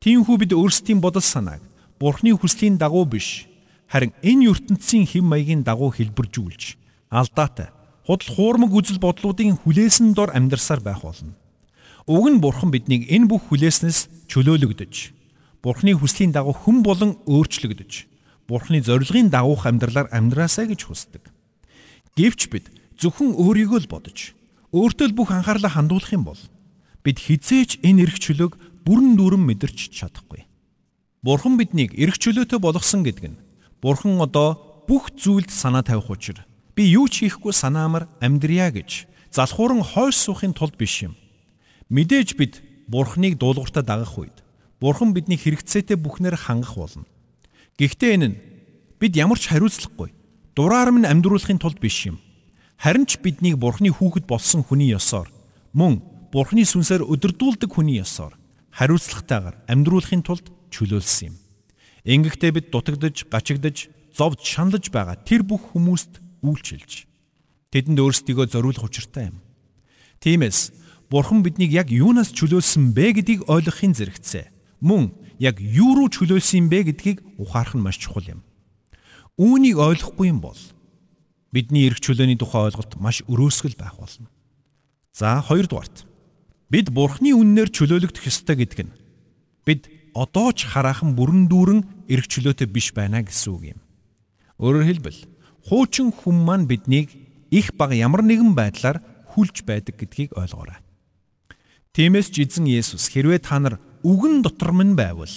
Тиймээс 0.03 0.39
бид 0.43 0.53
өөрсдийн 0.53 0.99
бодол 0.99 1.23
санааг 1.23 1.63
Бурхны 2.03 2.35
хүслийн 2.35 2.75
дагуу 2.83 3.07
биш 3.07 3.47
харин 3.87 4.11
энэ 4.27 4.51
ертөнцийн 4.51 5.07
хэм 5.07 5.31
маягийн 5.31 5.63
дагуу 5.63 5.95
хэлбэржүүлж 5.95 6.75
алдаатай 7.15 7.71
худал 8.03 8.31
хуурмаг 8.35 8.75
үзэл 8.75 8.99
бодлуудын 8.99 9.63
хүлээсэн 9.63 10.11
дор 10.19 10.35
амьдарсаар 10.35 10.83
байх 10.83 11.07
болно. 11.07 11.39
Уг 12.11 12.27
нь 12.27 12.43
Бурхан 12.43 12.75
биднийг 12.75 13.07
энэ 13.07 13.31
бүх 13.31 13.47
хүлээснээс 13.47 14.27
чөлөөлөгдөж 14.27 15.15
Бурхны 15.63 15.95
хүслийн 15.95 16.35
дагуу 16.35 16.59
хэн 16.59 16.83
болон 16.83 17.15
өөрчлөгдөж 17.31 17.93
Бурхны 18.51 18.83
зорилгын 18.83 19.31
дагуух 19.31 19.71
амьдралаар 19.71 20.11
амьдраасаа 20.11 20.67
гэж 20.67 20.91
хүсдэг. 20.91 21.23
Гэвч 22.19 22.51
бид 22.51 22.67
зөвхөн 22.99 23.39
өөрийгөө 23.39 23.87
л 23.87 23.93
бодож 23.93 24.35
өөртөө 24.73 25.07
л 25.13 25.17
бүх 25.17 25.31
анхаарлаа 25.33 25.73
хандуулах 25.73 26.13
юм 26.13 26.25
бол 26.25 26.41
бид 27.05 27.21
хизээч 27.21 27.85
энэ 27.85 28.09
эрх 28.09 28.17
чөлөөг 28.17 28.57
бүрэн 28.89 29.15
дүүрэн 29.21 29.45
мэдэрч 29.45 29.93
чадахгүй. 29.93 30.49
Бурхан 31.23 31.61
биднийг 31.61 31.93
эрх 31.95 32.17
чөлөөтэй 32.19 32.59
болгосон 32.59 33.05
гэдэг 33.05 33.25
нь 33.37 33.41
Бурхан 33.85 34.19
одоо 34.19 34.85
бүх 34.89 35.13
зүйлд 35.15 35.53
санаа 35.53 35.85
тавих 35.87 36.11
учир 36.11 36.43
Би 36.73 36.89
юу 36.89 37.05
ч 37.05 37.29
хийхгүй 37.29 37.53
санаамар 37.53 38.09
амьдрья 38.17 38.73
гэж 38.73 39.05
залхууран 39.29 39.85
хойш 39.85 40.17
суухын 40.17 40.57
тулд 40.57 40.81
биш 40.81 41.05
юм. 41.05 41.21
Мэдээж 41.93 42.33
бид 42.41 42.65
Бурхныг 42.89 43.37
дуулууртаа 43.37 43.85
дагах 43.85 44.17
үед 44.17 44.41
Бурхан 44.81 45.13
бидний 45.13 45.37
хэрэгцээтэй 45.37 46.01
бүхнээр 46.01 46.37
хангах 46.41 46.81
болно. 46.81 47.05
Гэхдээ 47.77 48.11
энэ 48.17 48.29
нь 48.33 48.41
бид 48.97 49.13
ямар 49.21 49.37
ч 49.37 49.53
хариуцлагагүй 49.53 50.17
дураар 50.57 50.97
минь 50.97 51.05
амьдруулахын 51.05 51.61
тулд 51.61 51.77
биш 51.77 52.09
юм. 52.09 52.17
Харин 52.83 53.07
ч 53.07 53.23
биднийг 53.23 53.63
Бурхны 53.63 53.95
хүүхэд 53.95 54.27
болсон 54.27 54.67
хүний 54.67 54.91
ёсоор 54.91 55.31
мөн 55.71 56.03
Бурхны 56.35 56.67
сүнсээр 56.67 57.07
өдөрдүүлдэг 57.07 57.71
хүний 57.71 58.03
ёсоор 58.03 58.35
хариуцлагатайгаар 58.75 59.71
амьдруулахын 59.71 60.27
тулд 60.27 60.51
чөлөөлсөн 60.75 61.31
юм. 61.31 61.39
Ингэхдээ 62.03 62.51
бид 62.51 62.75
дутагдж, 62.75 63.31
гачигдж, 63.31 63.87
зовж, 64.11 64.43
шаналж 64.43 64.91
байгаа 64.91 65.15
тэр 65.23 65.47
бүх 65.47 65.79
хүмүүст 65.79 66.19
үйлчилж 66.43 67.07
тэдэнд 67.71 68.03
өөрсдийгөө 68.03 68.51
зориулах 68.51 68.91
учиртай 68.91 69.31
юм. 69.31 69.39
Тиймээс 70.19 70.75
Бурхан 71.07 71.47
биднийг 71.47 71.71
яг 71.71 71.87
юунаас 71.87 72.35
чөлөөлсөн 72.35 72.99
бэ 72.99 73.23
гэдгийг 73.23 73.47
ойлгохын 73.47 73.95
зэрэгцээ. 73.95 74.51
Мөн 74.83 75.15
яг 75.39 75.63
юу 75.63 75.95
руу 75.95 76.11
чөлөөлсөн 76.11 76.67
бэ 76.67 76.91
гэдгийг 76.91 77.23
ухаарах 77.39 77.79
нь 77.79 77.85
маш 77.87 78.03
чухал 78.03 78.27
юм. 78.27 78.43
Үүнийг 79.39 79.79
ойлгохгүй 79.79 80.35
юм 80.35 80.43
бол 80.43 80.59
бидний 81.53 81.87
эрх 81.87 82.01
чөлөөний 82.01 82.41
тухай 82.41 82.73
ойлголт 82.73 82.97
маш 82.97 83.21
өрөөсгөл 83.29 83.77
байх 83.77 83.95
болно. 84.01 84.33
За 85.13 85.45
хоёрдугаарт 85.45 86.09
бид 86.73 86.89
Бурханы 86.89 87.37
үннээр 87.37 87.69
чөлөөлөгдөх 87.69 88.25
ёстой 88.25 88.57
гэдэг 88.57 88.81
нь 88.89 88.97
бид 89.69 89.93
одоо 90.17 90.57
ч 90.57 90.65
хараахан 90.65 91.13
бүрэн 91.13 91.53
дүүрэн 91.53 92.09
эрх 92.09 92.27
чөлөөтэй 92.33 92.69
биш 92.73 92.97
байна 92.97 93.21
гэсэн 93.21 93.53
үг 93.53 93.63
юм. 93.77 93.81
Өөрөөр 94.57 94.89
хэлбэл 94.89 95.21
хуучин 95.69 96.09
хүн 96.17 96.37
маань 96.41 96.65
биднийг 96.65 97.13
их 97.53 97.77
баг 97.77 97.93
ямар 97.93 98.25
нэгэн 98.25 98.57
байдлаар 98.57 99.05
хүлж 99.37 99.69
байдаг 99.69 100.01
гэдгийг 100.01 100.33
ойлгоорой. 100.33 100.81
Тиймээс 101.93 102.33
ч 102.33 102.49
эзэн 102.49 102.65
Есүс 102.65 103.13
хэрвээ 103.13 103.45
та 103.45 103.61
нар 103.61 103.77
үгэн 104.01 104.41
дотор 104.41 104.73
минь 104.73 104.97
байвал 104.97 105.29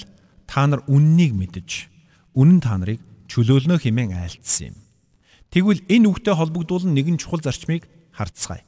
та 0.47 0.63
нар 0.63 0.87
үннийг 0.87 1.35
мэдэж 1.35 1.91
үнэн 2.31 2.59
та 2.63 2.79
нарыг 2.79 3.03
чөлөөлнө 3.27 3.75
хэмээн 3.75 4.15
айлтсан 4.15 4.71
юм. 4.71 4.84
Тэгвэл 5.55 5.87
энэ 5.87 6.11
үгтэй 6.11 6.35
холбогдуулан 6.35 6.91
нэгэн 6.91 7.15
чухал 7.15 7.39
зарчмыг 7.39 7.87
харцгаая. 8.11 8.67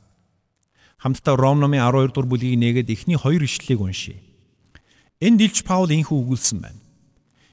Хамтдаа 1.03 1.35
Ром 1.35 1.59
номын 1.59 1.83
12 1.83 2.15
дугаар 2.15 2.31
бүлгийг 2.31 2.55
нээгээд 2.55 2.95
эхний 2.95 3.19
хоёр 3.19 3.43
ишлэлийг 3.43 3.83
уншийе. 3.83 4.23
Энд 5.19 5.43
Илч 5.43 5.67
Паул 5.67 5.91
инхүү 5.91 6.15
өгүүлсэн 6.15 6.63
байна. 6.63 6.79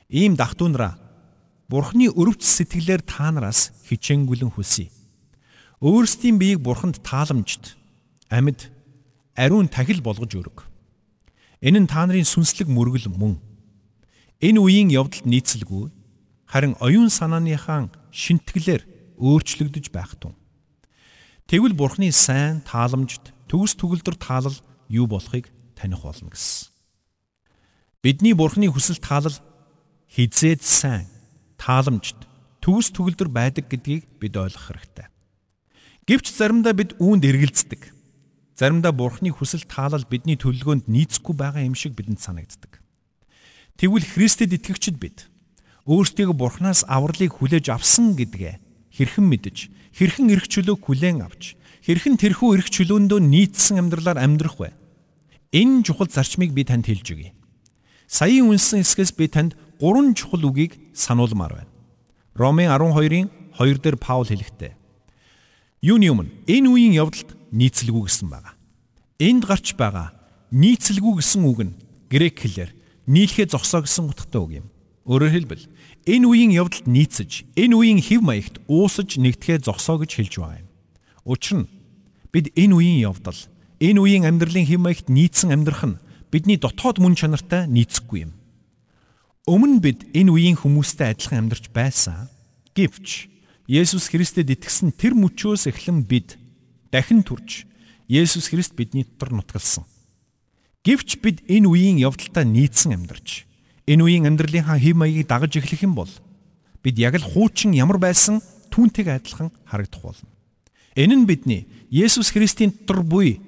Ийм 0.06 0.38
дахтунараа 0.38 0.94
Бурхны 1.66 2.14
өрөвч 2.14 2.46
сэтгэлээр 2.46 3.02
та 3.02 3.34
нараас 3.34 3.74
хичээнгүлэн 3.90 4.54
хүсье. 4.54 4.94
Өөрсдийн 5.82 6.38
биеийг 6.38 6.62
Бурханд 6.62 7.02
тааламжт 7.02 7.74
амьд 8.30 8.70
ариун 9.34 9.66
тахил 9.66 9.98
болгож 9.98 10.30
өрг. 10.30 10.70
Энэ 11.58 11.82
нь 11.82 11.90
та 11.90 12.06
нарын 12.06 12.22
сүнслэг 12.22 12.70
мөргөл 12.70 13.10
мөн. 13.10 13.42
Энэ 14.38 14.62
үеийн 14.62 14.94
явдалд 14.94 15.26
нийцэлгүй 15.26 15.90
харин 16.46 16.78
оюун 16.78 17.10
санааныхаа 17.10 17.90
шинтгэлээр 18.14 18.93
өөрчлөгдөж 19.18 19.90
байх 19.90 20.14
тун. 20.16 20.34
Тэгвэл 21.46 21.76
Бурхны 21.76 22.08
сайн 22.10 22.64
тааламжт 22.64 23.34
төгс 23.48 23.76
төгөлдөр 23.76 24.16
таалал 24.16 24.56
юу 24.88 25.06
болохыг 25.06 25.52
таних 25.76 26.00
болно 26.00 26.32
гэсэн. 26.32 26.72
Бидний 28.00 28.32
Бурхны 28.32 28.68
хүсэл 28.72 29.00
таалал 29.00 29.36
хизээд 30.08 30.64
сайн 30.64 31.08
тааламжт 31.60 32.16
төгс 32.64 32.92
төгөлдөр 32.96 33.28
байдаг 33.28 33.68
гэдгийг 33.68 34.08
бид 34.20 34.34
ойлгох 34.36 34.72
хэрэгтэй. 34.72 35.08
Гэвч 36.08 36.26
заримдаа 36.32 36.72
бид 36.72 36.96
үүнд 36.96 37.24
эргэлздэг. 37.28 37.92
Заримдаа 38.56 38.92
Бурхны 38.92 39.32
хүсэл 39.32 39.68
таалал 39.68 40.08
бидний 40.08 40.36
төлөвлөгөөнд 40.40 40.88
нийцэхгүй 40.88 41.34
байгаа 41.36 41.64
юм 41.64 41.76
шиг 41.76 41.92
бидэнд 41.92 42.24
санагддаг. 42.24 42.80
Тэгвэл 43.76 44.04
Христэд 44.04 44.54
итгэгчид 44.54 44.96
бид 44.96 45.28
өөрсдийгөө 45.84 46.36
Бурханаас 46.36 46.88
авралыг 46.88 47.36
хүлээж 47.36 47.68
авсан 47.68 48.16
гэдгээ 48.16 48.63
хэрхэн 48.94 49.26
мэдэж, 49.26 49.56
хэрхэн 49.98 50.30
эрх 50.30 50.46
чөлөөг 50.46 50.80
хүлээн 50.86 51.26
авч 51.26 51.58
хэрхэн 51.84 52.16
тэрхүү 52.16 52.50
эрх 52.56 52.68
чөлөөндөө 52.72 53.20
нийцсэн 53.20 53.82
амьдралаар 53.82 54.22
амьдрах 54.22 54.56
вэ? 54.56 54.72
Энэ 55.52 55.84
чухал 55.84 56.08
зарчмыг 56.08 56.56
би 56.56 56.64
танд 56.64 56.88
хэлж 56.88 57.06
өгье. 57.12 57.36
Саяын 58.08 58.54
үнсэн 58.54 58.80
хэсгээс 58.80 59.12
би 59.18 59.28
танд 59.28 59.52
гурван 59.76 60.16
чухал 60.16 60.48
үгийг 60.48 60.80
сануулмаар 60.96 61.60
байна. 61.60 61.72
Ромын 62.32 62.72
12-ын 62.72 63.28
2 63.58 63.78
дээр 63.84 63.96
Паул 64.00 64.26
хэлэхдээ 64.26 64.72
Юуны 65.84 66.08
өмнө 66.08 66.32
энэ 66.48 66.68
үеийн 66.72 66.96
явдалд 66.96 67.36
нийцэлгүй 67.52 68.08
гэсэн 68.08 68.32
байгаа. 68.32 68.56
Энд 69.20 69.44
гарч 69.44 69.76
байгаа 69.76 70.16
нийцэлгүй 70.48 71.20
гэсэн 71.20 71.44
үг 71.44 71.60
нь 71.68 71.76
грек 72.08 72.40
хэлээр 72.40 72.72
нийлхээ 73.04 73.52
зогсоо 73.52 73.84
гэсэн 73.84 74.08
утгатай 74.08 74.40
үг 74.40 74.52
юм. 74.64 74.66
Өөрөөр 75.04 75.32
хэлбэл 75.36 75.68
энэ 76.04 76.26
үеийн 76.28 76.52
явдалд 76.52 76.84
нийцэж, 76.84 77.48
энэ 77.56 77.74
үеийн 77.74 78.00
хэв 78.04 78.20
маягт 78.20 78.60
уусаж 78.68 79.16
нэгтгэхээ 79.16 79.64
зогсоо 79.64 80.00
гэж 80.04 80.10
хэлж 80.20 80.34
байгаа 80.36 80.60
юм. 80.60 80.68
Учир 81.24 81.64
нь 81.64 81.68
бид 82.28 82.52
энэ 82.52 82.74
үеийн 82.76 83.00
явдал, 83.08 83.40
энэ 83.80 84.00
үеийн 84.00 84.28
амьдралын 84.28 84.68
хэм 84.68 84.80
маягт 84.84 85.08
нийцсэн 85.08 85.52
амьдрах 85.56 85.84
нь 85.88 86.00
бидний 86.28 86.60
дотоод 86.60 87.00
мөн 87.00 87.16
чанартай 87.16 87.64
нийцэхгүй 87.70 88.28
юм. 88.28 88.32
Өмнө 89.48 89.80
бид 89.80 90.00
энэ 90.12 90.28
үеийн 90.28 90.56
хүмүүстэй 90.60 91.16
адилхан 91.16 91.48
амьдарч 91.48 91.72
байсан. 91.72 92.28
Гэвч 92.76 93.28
Есүс 93.64 94.12
Христэд 94.12 94.52
итгэсэн 94.52 94.92
тэр 94.92 95.16
мөчөөс 95.16 95.72
эхлэн 95.72 96.04
бид 96.04 96.36
дахин 96.92 97.24
турж 97.24 97.64
Есүс 98.08 98.52
Христ 98.52 98.76
бидний 98.76 99.08
дотор 99.08 99.32
нутгалсан. 99.32 99.88
Гэвч 100.84 101.24
бид 101.24 101.40
энэ 101.48 101.64
үеийн 101.64 101.96
явдалтай 101.96 102.44
нийцсэн 102.44 102.92
амьдарч 102.92 103.48
энэ 103.84 104.02
үеийн 104.04 104.28
амьдралынхаа 104.28 104.80
хэм 104.80 104.96
маягийг 105.04 105.28
дагаж 105.28 105.60
эхлэх 105.60 105.84
юм 105.84 105.94
бол 105.94 106.08
бид 106.80 106.96
яг 106.96 107.20
л 107.20 107.24
хуучин 107.24 107.76
ямар 107.76 108.00
байсан 108.00 108.40
түүнтэйг 108.72 109.08
адилхан 109.08 109.52
харагдах 109.68 110.00
болно. 110.00 110.28
Энэ 110.96 111.14
нь 111.20 111.28
бидний 111.28 111.68
Есүс 111.92 112.32
Христийн 112.32 112.72
дотор 112.72 113.04
буй 113.04 113.40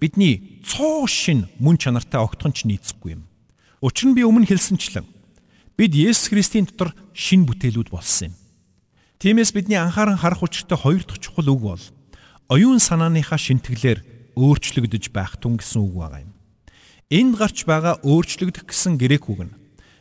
бидний 0.00 0.62
цоо 0.66 1.06
шин 1.06 1.46
мөн 1.62 1.78
чанартай 1.78 2.18
огтхон 2.18 2.52
ч 2.52 2.66
нийцэхгүй 2.66 3.14
юм. 3.14 3.22
Учир 3.80 4.10
нь 4.10 4.16
би 4.18 4.26
өмнө 4.26 4.50
хэлсэнчлэн 4.50 5.06
бид 5.78 5.92
Есүс 5.94 6.34
Христийн 6.34 6.66
дотор 6.66 6.90
шин 7.14 7.46
бүтээлүүд 7.46 7.90
болсон 7.94 8.32
юм. 8.32 8.34
Тиймээс 9.22 9.54
бидний 9.54 9.78
анхааран 9.78 10.18
харах 10.18 10.42
учиртай 10.42 10.76
хоёр 10.76 11.06
дахь 11.06 11.22
чухал 11.22 11.48
үг 11.48 11.62
бол 11.62 11.84
оюун 12.48 12.82
санааныхаа 12.82 13.38
шинтгэлээр 13.38 14.34
өөрчлөгдөж 14.36 15.14
байх 15.14 15.40
тун 15.40 15.56
гэсэн 15.56 15.80
үг 15.80 15.94
байгаа 15.94 16.20
юм. 16.26 16.32
Энд 17.08 17.38
гарч 17.38 17.64
байгаа 17.64 17.96
өөрчлөгдөх 18.04 18.68
гэсэн 18.68 19.00
грек 19.00 19.30
үг 19.30 19.48
нь 19.48 19.54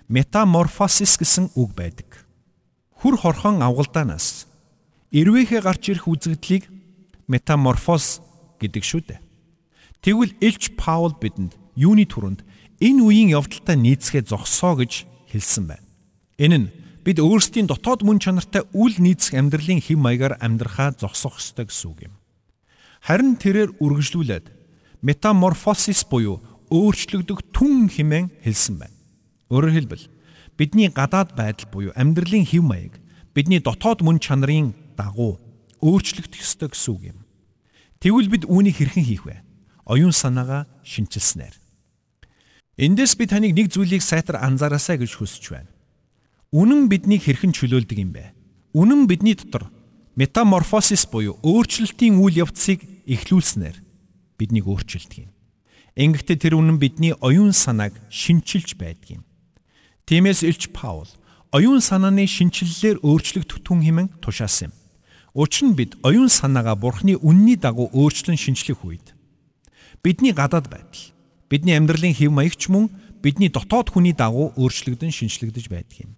метаморфосис 0.08 1.18
гэсэн 1.18 1.54
үг 1.58 1.74
байдаг. 1.74 2.26
Хүр 3.02 3.18
хорхон 3.18 3.62
авгалдаанаас 3.62 4.46
эрвээхэ 5.12 5.62
гарч 5.66 5.90
ирэх 5.94 6.06
үзэгдлийг 6.08 6.70
метаморфоз 7.28 8.22
гэдэг 8.62 8.84
шүү 8.86 9.02
дээ. 9.10 9.20
Тэгвэл 10.06 10.38
Илч 10.42 10.78
Паул 10.78 11.18
бидэнд 11.18 11.58
юуны 11.74 12.06
түрүүнд 12.06 12.46
энэ 12.82 13.02
үеийн 13.02 13.34
явдалтай 13.34 13.76
нийцгээ 13.76 14.30
зогсоо 14.30 14.78
гэж 14.78 15.10
хэлсэн 15.34 15.66
байна. 15.66 15.88
Энэ 16.38 16.58
нь 16.58 16.68
бид 17.02 17.18
өөрсдийн 17.18 17.66
дотоод 17.66 18.06
мөн 18.06 18.22
чанартай 18.22 18.66
үл 18.74 18.96
нийцэх 19.02 19.34
амьдралын 19.34 19.82
хэм 19.82 20.00
маягаар 20.02 20.38
амьдрахаа 20.42 20.94
зогсоох 20.94 21.42
ёстой 21.42 21.66
гэсэн 21.70 21.90
үг 21.90 22.00
юм. 22.10 22.14
Харин 23.02 23.38
тэрээр 23.38 23.78
үргэлжлүүлээд 23.78 24.46
метаморфосис 25.06 26.06
буюу 26.10 26.42
өөрчлөгдөх 26.74 27.54
түн 27.54 27.90
хэмээн 27.94 28.42
хэлсэн 28.42 28.76
байна. 28.82 28.95
Өөрөөр 29.50 29.74
хэлбэл 29.74 30.06
бидний 30.58 30.90
гадаад 30.90 31.36
байдал 31.36 31.68
буюу 31.70 31.92
амьдралын 31.94 32.46
хэв 32.48 32.64
маяг 32.64 32.94
бидний 33.36 33.60
дотоод 33.60 34.02
мөн 34.02 34.18
чанарын 34.24 34.74
дагуу 34.96 35.38
өөрчлөгдөх 35.84 36.42
ёстой 36.42 36.72
гэсэн 36.72 36.92
үг 36.96 37.02
юм. 37.12 37.20
Тэгвэл 38.00 38.32
бид 38.32 38.44
үүнийг 38.48 38.80
хэрхэн 38.80 39.06
хийх 39.06 39.28
вэ? 39.28 39.44
Оюун 39.86 40.16
санаагаа 40.16 40.66
шинчилснээр. 40.82 41.54
Эндээс 42.80 43.14
би 43.20 43.26
таныг 43.28 43.54
нэг 43.54 43.70
зүйлийг 43.70 44.02
сайтар 44.02 44.40
анзаараасай 44.40 44.98
гэж 44.98 45.12
хүсэж 45.20 45.44
байна. 45.52 45.72
Үнэн 46.56 46.88
биднийг 46.88 47.28
хэрхэн 47.28 47.52
чөлөөлдөг 47.52 48.00
юм 48.00 48.16
бэ? 48.16 48.32
Үнэн 48.72 49.06
бидний 49.12 49.36
дотор 49.36 49.68
метаморфосис 50.16 51.04
буюу 51.12 51.36
өөрчлөлтийн 51.44 52.16
үйл 52.16 52.48
явцыг 52.48 52.84
эхлүүлснээр 53.04 53.78
биднийг 54.40 54.66
өөрчилдөг 54.68 55.28
юм. 55.28 55.32
Ингэхдээ 56.00 56.38
тэр 56.40 56.54
үнэн 56.56 56.80
бидний 56.80 57.12
оюун 57.20 57.52
санааг 57.52 57.96
шинчилж 58.08 58.80
байдаг 58.80 59.20
юм. 59.20 59.24
Тиймээс 60.06 60.46
Илч 60.46 60.70
Паул 60.70 61.10
оюун 61.50 61.82
санааны 61.82 62.30
шинчиллээр 62.30 63.02
өөрчлөгдөх 63.02 63.66
түн 63.66 63.82
хэмээн 63.82 64.10
тушаасан 64.22 64.70
юм. 64.70 64.74
Учир 65.34 65.66
нь 65.66 65.74
бид 65.74 65.98
оюун 66.06 66.30
санаагаа 66.30 66.78
Бурхны 66.78 67.18
үнний 67.18 67.58
дагуу 67.58 67.90
өөрчлөн 67.90 68.38
шинжлэх 68.38 68.86
үед 68.86 69.18
бидний 70.06 70.30
гадаад 70.30 70.70
байдал, 70.70 71.10
бидний 71.50 71.74
амьдралын 71.74 72.14
хэв 72.14 72.30
маягч 72.30 72.70
мөн 72.70 72.94
бидний 73.26 73.50
дотоод 73.50 73.90
хүний 73.90 74.14
дагуу 74.14 74.54
өөрчлөгдөн 74.54 75.10
шинжлэгдэж 75.10 75.74
байдаг 75.74 75.98
юм. 76.06 76.14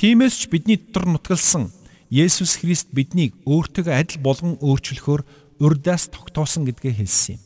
Тиймээс 0.00 0.40
ч 0.40 0.48
бидний 0.48 0.80
дотор 0.80 1.04
нутгалсан 1.04 1.68
Есүс 2.08 2.56
Христ 2.64 2.88
биднийг 2.96 3.36
өөртөө 3.44 3.92
адил 3.92 4.24
болгон 4.24 4.56
өөрчлөхөөр 4.64 5.22
урдаас 5.60 6.08
тогтоосон 6.08 6.64
гэдгээ 6.64 7.04
хэлсэн 7.04 7.36
юм. 7.36 7.40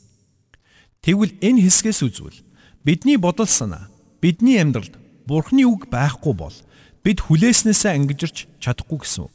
Тэгвэл 1.03 1.35
энэ 1.43 1.67
хэсгээс 1.67 2.01
үзвэл 2.07 2.39
бидний 2.87 3.19
бодол 3.19 3.51
санаа, 3.51 3.91
бидний 4.23 4.57
амьдралд 4.63 5.04
Бурхны 5.25 5.65
үг 5.65 5.89
байхгүй 5.89 6.35
бол 6.37 6.57
бид 7.01 7.19
хүлээснээсээ 7.25 7.97
ангижирч 7.97 8.49
чадахгүй 8.61 9.01
гэсэн 9.01 9.25
үг. 9.25 9.35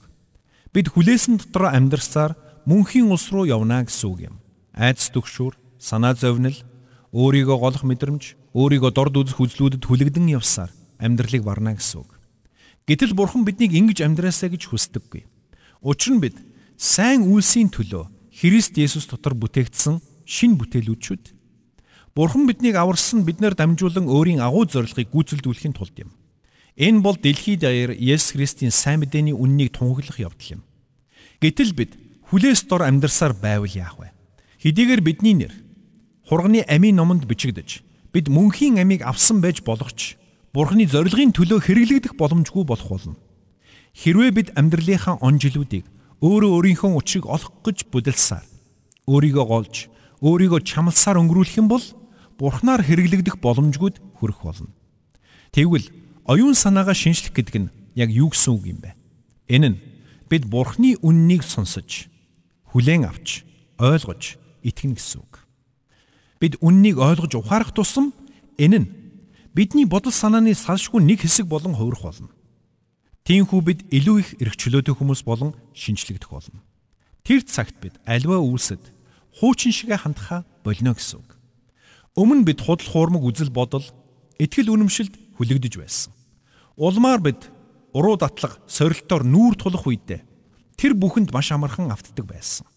Бид 0.70 0.94
хүлээсэн 0.94 1.42
дотор 1.42 1.74
амьдарсаар 1.74 2.38
мөнхийн 2.70 3.10
улс 3.10 3.34
руу 3.34 3.50
явна 3.50 3.82
гэсэн 3.86 4.08
үг 4.10 4.20
юм. 4.30 4.36
Айдас 4.78 5.10
төгшүүр, 5.10 5.58
санаа 5.82 6.14
зовнил, 6.14 6.58
өөрийгөө 7.10 7.58
голох 7.58 7.84
мэдрэмж, 7.86 8.38
өөрийгөө 8.54 8.92
дорд 8.94 9.18
үзэх 9.18 9.42
үзлүүдэд 9.42 9.86
хүлэгдэн 9.86 10.30
явсаар 10.38 10.70
амьдралыг 11.02 11.42
варна 11.42 11.74
гэсэн 11.74 12.06
үг. 12.06 12.20
Гэтэл 12.86 13.18
Бурхан 13.18 13.46
биднийг 13.46 13.74
ингэж 13.74 14.06
амьдраасаа 14.06 14.54
гэж 14.54 14.70
хүсдэггүй. 14.70 15.26
Учир 15.82 16.14
нь 16.18 16.22
бид 16.22 16.38
сайн 16.78 17.26
үйлсийн 17.26 17.70
төлөө 17.74 18.10
Христ 18.34 18.78
Есүс 18.78 19.10
дотор 19.10 19.34
бүтээгдсэн 19.38 20.02
шин 20.26 20.58
бүтээлүүд. 20.58 21.39
Бурхан 22.20 22.50
биднийг 22.52 22.76
аварсан 22.76 23.24
биднэр 23.24 23.56
дамжуулан 23.56 24.12
өөрийн 24.12 24.44
агуу 24.44 24.68
зорилгыг 24.68 25.08
гүйцэлдүүлэхийн 25.08 25.72
тулд 25.72 25.96
юм. 26.04 26.12
Энэ 26.76 27.00
бол 27.00 27.16
дэлхийд 27.16 27.64
даяар 27.64 27.96
Есүс 27.96 28.36
Христийн 28.36 28.76
сайн 28.76 29.00
мэдээний 29.00 29.32
үннийг 29.32 29.72
тунхаглах 29.72 30.20
явдал 30.20 30.60
юм. 30.60 30.62
Гэтэл 31.40 31.72
бид 31.72 31.96
хүлээс 32.28 32.68
дор 32.68 32.84
амьдарсаар 32.84 33.32
байвал 33.40 33.72
яах 33.72 33.96
вэ? 34.04 34.12
Хэдийгээр 34.60 35.00
бидний 35.00 35.48
нэр 35.48 35.56
хурганы 36.28 36.68
амийн 36.68 37.00
номонд 37.00 37.24
бичигдэж 37.24 37.88
бид 38.12 38.28
мөнхийн 38.28 38.84
амийг 38.84 39.08
авсан 39.08 39.40
байж 39.40 39.64
болох 39.64 39.96
ч 39.96 40.20
Бурхны 40.52 40.92
зорилгын 40.92 41.32
төлөө 41.32 41.72
хэрэглэгдэх 41.72 42.20
боломжгүй 42.20 42.68
болох 42.68 42.90
болно. 43.00 43.16
Хэрвээ 43.96 44.32
бид 44.36 44.50
амьдралынхаа 44.60 45.24
он 45.24 45.40
жилүүдийг 45.40 45.88
өөрөө 46.20 46.52
өөрийнхөө 46.52 47.00
учрыг 47.00 47.32
олох 47.32 47.64
гэж 47.64 47.88
бүдэлсаар 47.88 48.44
өөрийгөө 49.08 49.46
голж, 49.48 49.88
өөрийгөө 50.20 50.68
чамлсаар 50.68 51.16
өнгөрүүлэх 51.24 51.64
юм 51.64 51.72
бол 51.72 51.86
Бурхнаар 52.40 52.80
хэрэглэгдэх 52.88 53.44
боломжгүйд 53.44 54.00
хүрэх 54.16 54.40
болно. 54.48 54.72
Тэгвэл 55.52 55.92
оюун 56.24 56.56
санаагаа 56.56 56.96
шинжлэх 56.96 57.36
гэдэг 57.36 57.56
нь 57.60 57.72
яг 58.00 58.10
юу 58.10 58.32
гэсэн 58.32 58.56
үг 58.56 58.64
юм 58.72 58.80
бэ? 58.80 58.96
Энэ 59.52 59.68
нь 59.76 59.82
бид 60.32 60.48
Бурхны 60.48 60.96
үннийг 61.04 61.44
сонсож, 61.44 62.08
хүлээн 62.72 63.12
авч, 63.12 63.44
ойлгож, 63.76 64.40
итгэнэ 64.64 64.96
гэсэн 64.96 65.20
үг. 65.20 65.44
Бид 66.40 66.56
үннийг 66.64 66.96
ойлгож 67.04 67.36
ухаарах 67.36 67.76
тусам 67.76 68.16
энэ 68.56 68.88
нь 68.88 68.88
бидний 69.52 69.84
бодол 69.84 70.16
санааны 70.16 70.56
салшгүй 70.56 71.04
нэг 71.04 71.28
хэсэг 71.28 71.44
болон 71.44 71.76
хувирах 71.76 72.08
болно. 72.08 72.32
Тиймээс 73.28 73.66
бид 73.68 73.84
илүү 73.92 74.18
их 74.24 74.30
эргчлөөтэй 74.40 74.96
хүмүүс 74.96 75.28
болон 75.28 75.58
шинчлэгдэх 75.76 76.32
болно. 76.32 76.64
Тэр 77.28 77.44
цагт 77.44 77.76
бид 77.84 78.00
альва 78.08 78.40
үйлсэд 78.40 78.82
хуучин 79.44 79.76
шигэ 79.76 79.98
хандхаа 80.00 80.48
болно 80.64 80.96
гэсэн 80.96 81.20
үг. 81.20 81.39
Өмнө 82.20 82.44
бид 82.44 82.60
худал 82.60 82.84
хуурмаг 82.84 83.24
үзэл 83.24 83.48
бодол, 83.48 83.86
итгэл 84.36 84.76
үнэмшилд 84.76 85.40
хүлэгдэж 85.40 85.80
байсан. 85.80 86.12
Улмаар 86.76 87.24
бид 87.24 87.48
уруу 87.96 88.20
датлаг 88.20 88.60
сорилтоор 88.68 89.24
нүүр 89.24 89.56
тулах 89.56 89.88
үедээ 89.88 90.28
тэр 90.76 91.00
бүхэнд 91.00 91.32
маш 91.32 91.56
амархан 91.56 91.88
автдаг 91.88 92.28
байсан. 92.28 92.68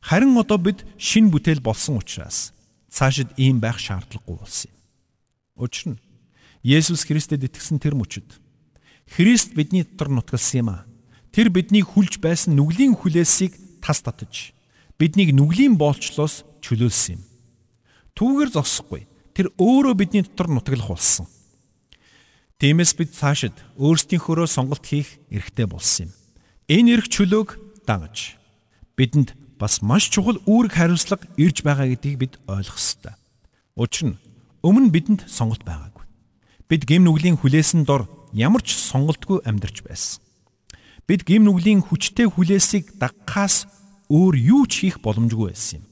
Харин 0.00 0.32
одоо 0.40 0.56
бид 0.56 0.88
шин 0.96 1.28
бүтээл 1.28 1.60
болсон 1.60 2.00
учраас 2.00 2.56
цаашид 2.88 3.28
ийм 3.36 3.60
байх 3.60 3.76
шаардлагагүй 3.76 4.36
болсон 4.40 4.72
юм. 4.72 4.80
Учир 5.68 5.86
нь 5.92 6.00
Есүс 6.64 7.04
Христэд 7.04 7.44
итгэсэн 7.44 7.76
тэр 7.76 7.92
мөчөд 7.92 8.40
Христ 9.04 9.52
бидний 9.52 9.84
дотор 9.84 10.08
нутгалсан 10.08 10.64
юм 10.64 10.68
а. 10.72 10.88
Тэр 11.28 11.52
биднийг 11.52 11.92
хүлж 11.92 12.24
байсан 12.24 12.56
нүглийн 12.56 12.96
хүлээсийг 12.96 13.52
тас 13.84 14.00
татаж 14.00 14.56
биднийг 14.96 15.36
нүглийн 15.36 15.76
боолчлоос 15.76 16.48
чөлөөлсөн 16.64 17.20
юм. 17.20 17.27
Түүгээр 18.18 18.50
зогсохгүй. 18.50 19.06
Тэр 19.30 19.54
өөрөө 19.62 19.94
бидний 19.94 20.26
дотор 20.26 20.50
нутаглах 20.50 20.90
болсон. 20.90 21.30
Тиймээс 22.58 22.98
бид 22.98 23.14
цаашид 23.14 23.54
өөрсдийнхөөрөө 23.78 24.50
сонголт 24.50 24.82
хийх 24.82 25.22
эрхтэй 25.30 25.70
болсон 25.70 26.10
юм. 26.10 26.12
Энэ 26.66 26.98
эрх 26.98 27.06
чөлөөг 27.06 27.54
дагаж 27.86 28.34
бидэнд 28.98 29.38
бас 29.62 29.78
маш 29.86 30.10
чухал 30.10 30.42
үүрэг 30.42 30.74
хариуцлага 30.74 31.30
ирж 31.38 31.62
байгаа 31.62 31.86
гэдгийг 31.94 32.18
бид 32.18 32.34
ойлгох 32.50 32.82
ёстой. 32.82 33.14
Учир 33.78 34.10
нь 34.10 34.20
өмнө 34.66 34.90
бидэнд 34.90 35.30
сонголт 35.30 35.62
байгаагүй. 35.62 36.02
Бид 36.66 36.82
гим 36.90 37.06
нүглийн 37.06 37.38
хүлээсэн 37.38 37.86
дор 37.86 38.10
ямар 38.34 38.66
ч 38.66 38.74
сонголтгүй 38.74 39.46
амьдарч 39.46 39.86
байсан. 39.86 40.18
Бид 41.06 41.22
гим 41.22 41.46
нүглийн 41.46 41.86
хүчтэй 41.86 42.26
хүлээсийг 42.26 42.98
дагахаас 42.98 43.70
өөр 44.10 44.34
юу 44.34 44.66
ч 44.66 44.90
хийх 44.90 44.98
боломжгүй 44.98 45.54
байсан 45.54 45.78
юм. 45.78 45.84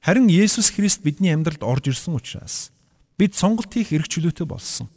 Харин 0.00 0.32
Есүс 0.32 0.72
Христ 0.72 1.04
бидний 1.04 1.28
амьдралд 1.28 1.60
орж 1.60 1.92
ирсэн 1.92 2.16
учраас 2.16 2.72
бид 3.20 3.36
сонголт 3.36 3.68
хийх 3.68 3.92
эрх 3.92 4.08
чөлөөтэй 4.08 4.48
болсон. 4.48 4.88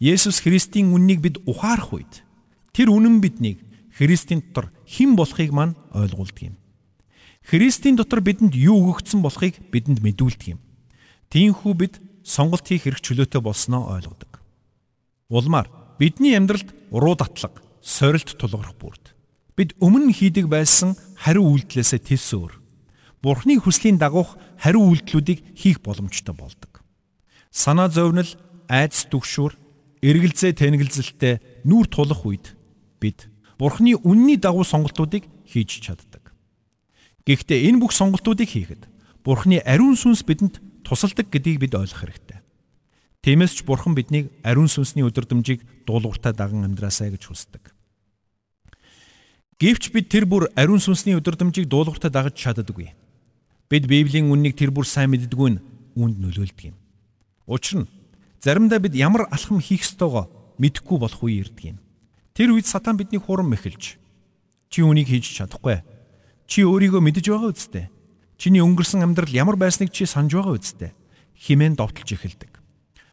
Есүс 0.00 0.40
Христийн 0.40 0.96
үннийг 0.96 1.20
бид 1.20 1.44
ухаарах 1.44 1.92
үед 1.92 2.24
тэр 2.72 2.88
үнэн 2.88 3.20
биднийг 3.20 3.60
Христийн 3.92 4.40
дотор 4.40 4.72
хэн 4.88 5.12
болохыг 5.12 5.52
мань 5.52 5.76
ойлгуулдаг 5.92 6.40
юм. 6.40 6.56
Христийн 7.44 8.00
дотор 8.00 8.24
бидэнд 8.24 8.56
юу 8.56 8.80
өгөгдсөн 8.96 9.20
болохыг 9.20 9.60
бидэнд 9.68 10.00
мэдүүлдэг 10.00 10.56
юм. 10.56 10.60
Тиймээс 11.28 11.76
бид 11.76 12.00
сонголт 12.24 12.64
хийх 12.64 12.88
эрх 12.88 13.04
чөлөөтэй 13.04 13.44
болсноо 13.44 13.92
ойлгодог. 13.92 14.40
Улмаар 15.28 15.68
бидний 16.00 16.32
амьдралд 16.32 16.72
уруу 16.88 17.12
татлаг, 17.20 17.60
сорилт 17.84 18.40
тулгарх 18.40 18.72
бүрд 18.80 19.12
бид 19.52 19.76
өмнө 19.84 20.16
хийдэг 20.16 20.48
байсан 20.48 20.96
хариу 21.20 21.44
үйлдэлээсээ 21.52 22.00
тэс 22.00 22.32
өөр 22.32 22.63
Бурхны 23.24 23.56
хүслийн 23.56 23.96
дагуух 23.96 24.36
хариу 24.60 24.92
үйлдэлүүдийг 24.92 25.56
хийх 25.56 25.80
боломжтой 25.80 26.36
болдог. 26.36 26.84
Санаа 27.48 27.88
зовнил, 27.88 28.28
айдас 28.68 29.08
түгшүүр, 29.08 29.56
эргэлзээ 30.04 30.52
тэнэгэлзэлтэй 30.60 31.64
нүүр 31.64 31.88
тулах 31.88 32.20
үед 32.28 32.52
бид 33.00 33.32
Бурхны 33.56 33.96
үнний 33.96 34.36
дагуу 34.36 34.68
сонголтуудыг 34.68 35.24
хийж 35.48 35.80
чаддаг. 35.80 36.36
Гэхдээ 37.24 37.72
энэ 37.72 37.80
бүх 37.80 37.96
сонголтуудыг 37.96 38.52
хийхэд 38.52 38.84
Бурхны 39.24 39.64
ариун 39.64 39.96
сүнс 39.96 40.20
бидэнд 40.28 40.60
тусалдаг 40.84 41.32
гэдгийг 41.32 41.64
бид 41.64 41.72
ойлгох 41.72 42.04
хэрэгтэй. 42.04 42.44
Тиймээс 43.24 43.56
ч 43.56 43.64
Бурхан 43.64 43.96
биднийг 43.96 44.28
ариун 44.44 44.68
сүнсний 44.68 45.00
өдөрдмжийг 45.00 45.64
дуулууртаа 45.88 46.36
даган 46.36 46.68
амьдраасай 46.68 47.08
гэж 47.08 47.32
хүсдэг. 47.32 47.72
Гэвч 49.56 49.96
бид 49.96 50.12
тэр 50.12 50.28
бүр 50.28 50.52
ариун 50.52 50.76
сүнсний 50.76 51.16
өдөрдмжийг 51.16 51.64
дуулууртаа 51.72 52.12
дагаж 52.12 52.36
чаддаггүй. 52.36 52.92
Бид 53.68 53.88
Библийн 53.88 54.28
үннийг 54.28 54.56
тэр 54.56 54.70
бүр 54.70 54.84
сайн 54.84 55.12
мэддэггүй 55.14 55.50
нь 55.56 55.62
үүнд 55.96 56.16
нөлөөлдөг 56.20 56.72
юм. 56.72 56.76
Учир 57.48 57.84
нь 57.84 57.90
заримдаа 58.44 58.78
бид 58.78 58.94
ямар 58.94 59.26
алхам 59.32 59.60
хийх 59.60 59.84
ёстойгоо 59.88 60.28
мэдэхгүй 60.60 60.98
болох 61.00 61.20
үе 61.24 61.40
ирдэг 61.40 61.76
юм. 61.76 61.78
Тэр 62.36 62.52
үед 62.52 62.68
сатан 62.68 63.00
бидний 63.00 63.20
хурам 63.20 63.48
мэхэлж 63.50 63.96
чи 64.68 64.80
үнийг 64.82 65.08
хийж 65.08 65.38
чадахгүй. 65.38 65.80
Чи 66.44 66.66
өөрийгөө 66.66 67.00
мэдэж 67.00 67.24
байгаа 67.30 67.50
үсттэй. 67.54 67.86
Чиний 68.36 68.60
өнгөрсөн 68.60 69.06
амьдрал 69.06 69.32
ямар 69.32 69.56
байсныг 69.56 69.94
чи 69.94 70.04
санаж 70.04 70.34
байгаа 70.34 70.58
үсттэй. 70.60 70.92
Химэн 71.38 71.78
довтолж 71.78 72.10
эхэлдэг. 72.10 72.60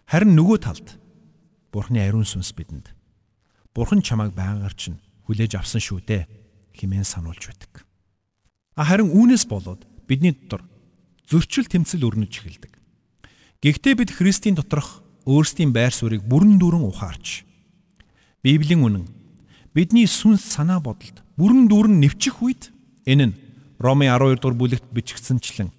Харин 0.10 0.36
нөгөө 0.36 0.58
талд 0.60 1.00
Бурхны 1.72 2.04
ариун 2.04 2.28
сүнс 2.28 2.52
бидэнд 2.52 2.92
Бурхан 3.72 4.04
чамайг 4.04 4.36
байгаар 4.36 4.76
чинь 4.76 5.00
хүлээж 5.24 5.56
авсан 5.56 5.80
шүү 5.80 6.04
дээ 6.04 6.28
химэн 6.76 7.08
сануулж 7.08 7.48
байдаг. 7.48 7.88
Харин 8.76 9.08
үүнээс 9.08 9.48
болоод 9.48 9.88
бидний 10.08 10.34
дотор 10.34 10.66
зөрчил 11.28 11.66
тэмцэл 11.66 12.04
өрнөж 12.06 12.34
эхэлдэг. 12.42 12.74
Гэхдээ 13.62 13.94
бид 13.96 14.12
Христийн 14.12 14.56
доторх 14.58 15.06
өөрсдийн 15.26 15.70
байр 15.72 15.94
суурийг 15.94 16.26
бүрэн 16.26 16.58
дүүрэн 16.58 16.82
ухаарч 16.82 17.46
Библийн 18.42 18.82
үнэн 18.82 19.06
бидний 19.74 20.10
сүнс 20.10 20.42
санаа 20.42 20.82
бодолд 20.82 21.22
бүрэн 21.38 21.70
дүүрэн 21.70 22.02
нэвчих 22.02 22.42
үед 22.42 22.74
энэ 23.06 23.26
нь 23.32 23.38
Ромын 23.78 24.10
12 24.14 24.42
дугаар 24.42 24.58
бүлэгт 24.58 24.88
бичигдсэнчлэн 24.90 25.70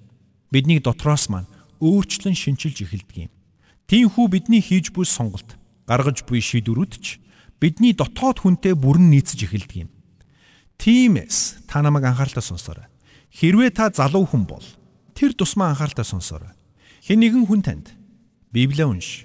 биднийг 0.55 0.87
дотроос 0.87 1.27
маань 1.27 1.51
өөрчлөн 1.83 2.39
шинчилж 2.39 2.87
эхэлдэг 2.87 3.27
юм. 3.27 3.33
Тиймээс 3.91 4.31
бидний 4.31 4.63
хийж 4.63 4.95
буй 4.95 5.07
сонголт, 5.07 5.59
гаргаж 5.87 6.23
буй 6.23 6.39
шийдвэрүүд 6.39 6.93
ч 7.03 7.19
бидний 7.59 7.95
дотоод 7.95 8.43
хүнтэй 8.43 8.75
бүрэн 8.79 9.11
нийцэж 9.11 9.47
эхэлдэг 9.47 9.87
юм. 9.87 9.91
Тиймээс 10.79 11.67
та 11.67 11.83
намайг 11.83 12.07
анхааралтай 12.07 12.43
сонсоорой. 12.43 12.92
Хэрвээ 13.33 13.73
та 13.73 13.89
залуу 13.89 14.29
хүн 14.29 14.45
бол 14.45 14.65
тэр 15.17 15.33
тусмаа 15.33 15.73
анхааралтай 15.73 16.05
сонсоорой. 16.05 16.53
Хэн 17.09 17.21
нэгэн 17.25 17.49
хүн 17.49 17.65
танд 17.65 17.97
Библийг 18.53 18.85
унш. 18.85 19.25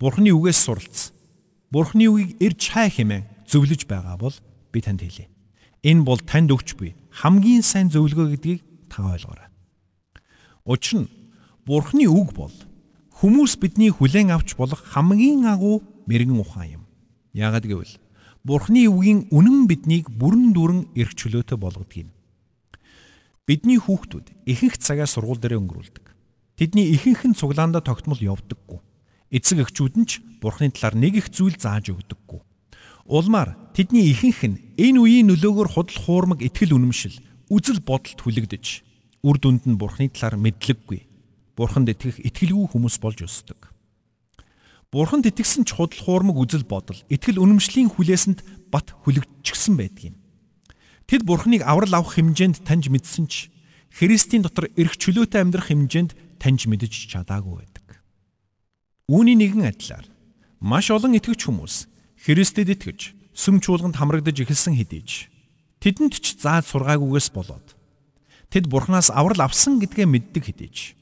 Бурхны 0.00 0.32
үгээс 0.32 0.56
суралц. 0.56 1.12
Бурхны 1.68 2.08
үгийг 2.08 2.40
ирж 2.40 2.72
хай 2.72 2.88
хэмээн 2.88 3.28
зөвлөж 3.44 3.84
байгаа 3.84 4.16
бол 4.16 4.32
би 4.72 4.80
танд 4.80 5.04
хэлье. 5.04 5.28
Энэ 5.84 6.08
бол 6.08 6.16
танд 6.24 6.48
өгч 6.48 6.80
буй 6.80 6.96
хамгийн 7.12 7.60
сайн 7.60 7.92
зөвлөгөө 7.92 8.40
гэдгийг 8.40 8.60
та 8.88 9.04
ойлгоорой. 9.04 9.52
Учир 10.64 11.04
нь 11.04 11.12
Бурхны 11.68 12.08
үг 12.08 12.32
бол 12.32 12.54
хүмүүс 13.20 13.60
бидний 13.60 13.92
хүлээн 13.92 14.32
авч 14.32 14.56
болох 14.56 14.80
хамгийн 14.88 15.44
агуу 15.44 15.84
мэрэгэн 16.08 16.40
ухаан 16.40 16.80
юм. 16.80 16.84
Яагад 17.36 17.68
гэвэл 17.68 18.00
Бурхны 18.40 18.88
үгийн 18.88 19.28
үнэн 19.28 19.68
биднийг 19.68 20.08
бүрэн 20.08 20.56
дүүрэн 20.56 20.96
эрх 20.96 21.12
чөлөөтэй 21.12 21.60
болгодог 21.60 21.92
юм. 21.92 22.10
Бидний 23.48 23.80
хүүхдүүд 23.80 24.44
ихэнх 24.44 24.76
цагаа 24.76 25.08
сургууль 25.08 25.40
дээр 25.40 25.56
өнгөрүүлдэг. 25.56 26.04
Тэдний 26.60 26.92
ихэнх 26.92 27.32
нь 27.32 27.38
цуглаандаа 27.38 27.80
тогтмол 27.80 28.20
явдаггүй. 28.20 28.84
Эцэг 29.32 29.64
эхчүүд 29.64 29.94
нь 29.96 30.04
ч 30.04 30.20
Бурхны 30.44 30.68
талаар 30.68 31.00
нэг 31.00 31.16
их 31.16 31.32
зүйл 31.32 31.56
зааж 31.56 31.88
өгдөггүй. 31.88 32.44
Улмаар 33.08 33.56
тэдний 33.72 34.12
ихэнх 34.12 34.44
нь 34.44 34.60
энэ 34.76 35.00
үеийн 35.00 35.32
нөлөөгөөр 35.32 35.68
худал 35.72 35.96
хуурмаг 35.96 36.44
итгэл 36.44 36.76
үнэмшил, 36.76 37.16
үзэл 37.48 37.80
бодолд 37.80 38.20
хүлэгдэж, 38.20 38.84
үр 39.24 39.36
дүнд 39.40 39.64
нь 39.64 39.80
Бурхны 39.80 40.12
талаар 40.12 40.36
мэдлэггүй. 40.36 41.08
Бурханд 41.56 41.88
итгэх 41.88 42.20
итгэлгүй 42.20 42.68
хүмүүс 42.68 43.00
болж 43.00 43.24
өсдөг. 43.24 43.72
Бурханд 44.92 45.24
итгэсэн 45.24 45.64
ч 45.64 45.72
худал 45.72 46.04
хуурмаг 46.04 46.36
үзэл 46.36 46.68
бодол, 46.68 47.00
итгэл 47.08 47.40
үнэмшлийн 47.40 47.96
хүлээсэнд 47.96 48.68
бат 48.68 48.92
хүлэгдчихсэн 49.08 49.72
байдаг 49.80 50.12
юм. 50.12 50.16
Тэд 51.08 51.24
Бурханыг 51.24 51.64
аврал 51.64 51.96
авах 51.96 52.20
хэмжээнд 52.20 52.68
таньж 52.68 52.92
мэдсэн 52.92 53.26
ч 53.32 53.48
Христийн 53.88 54.44
дотор 54.44 54.68
эрх 54.76 55.00
чөлөөтэй 55.00 55.40
амьдрах 55.40 55.72
хэмжээнд 55.72 56.12
таньж 56.36 56.68
мэдэж 56.68 57.08
чадаагүй 57.08 57.64
байдаг. 57.64 58.04
Үүний 59.08 59.32
нэгэн 59.40 59.72
адилаар 59.72 60.04
маш 60.60 60.92
олон 60.92 61.16
итгэвч 61.16 61.48
хүмүүс 61.48 61.88
Христэд 62.28 62.76
итгэж 62.76 63.16
сүм 63.32 63.64
чуулганд 63.64 63.96
хамрагдаж 63.96 64.36
эхэлсэн 64.36 64.76
хэдий 64.76 65.00
тэдэнд 65.80 66.14
ч 66.20 66.36
зааж 66.36 66.68
сургаагүйгээс 66.68 67.32
болоод 67.32 67.72
тэд 68.52 68.68
Бурханаас 68.68 69.08
аврал 69.08 69.48
авсан 69.48 69.80
гэдгээ 69.80 70.04
мэддэг 70.04 70.44
хэдий 70.44 70.92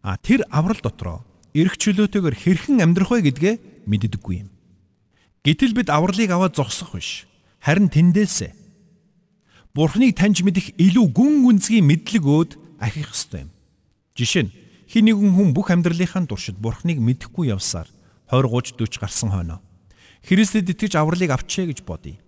а 0.00 0.16
тэр 0.16 0.48
аврал 0.48 0.80
дотроо 0.80 1.20
эрх 1.52 1.76
чөлөөтэйгээр 1.76 2.36
хэрхэн 2.38 2.80
амьдрах 2.80 3.12
вэ 3.12 3.28
гэдгээ 3.28 3.54
мэддэггүй 3.84 4.36
юм. 4.46 4.48
Гэтэл 5.44 5.76
бид 5.76 5.88
авралыг 5.90 6.30
аваад 6.30 6.56
зогсох 6.56 6.96
биш. 6.96 7.26
Харин 7.60 7.92
тэндээсээ 7.92 8.59
Бурхныг 9.74 10.18
таньж 10.18 10.42
мэдэх 10.42 10.74
илүү 10.74 11.06
гүн 11.14 11.34
гүнзгий 11.46 11.82
мэдлэг 11.84 12.24
өөд 12.26 12.50
ахих 12.82 13.14
ёстой 13.14 13.46
юм. 13.46 13.50
Жишээ 14.18 14.50
нь 14.50 14.54
хин 14.90 15.06
нэгэн 15.06 15.30
хүн 15.30 15.50
бүх 15.54 15.70
амьдралынхаа 15.70 16.26
туршид 16.26 16.58
Бурхныг 16.58 16.98
мэдэхгүй 16.98 17.54
явсаар 17.54 17.86
20 18.34 18.74
30 18.74 18.82
40 18.82 18.98
гарсан 18.98 19.30
хойноо 19.30 19.60
Христэд 20.26 20.68
итгэж 20.74 20.98
авралыг 20.98 21.30
авчээ 21.30 21.70
гэж 21.72 21.78
бодъё. 21.86 22.18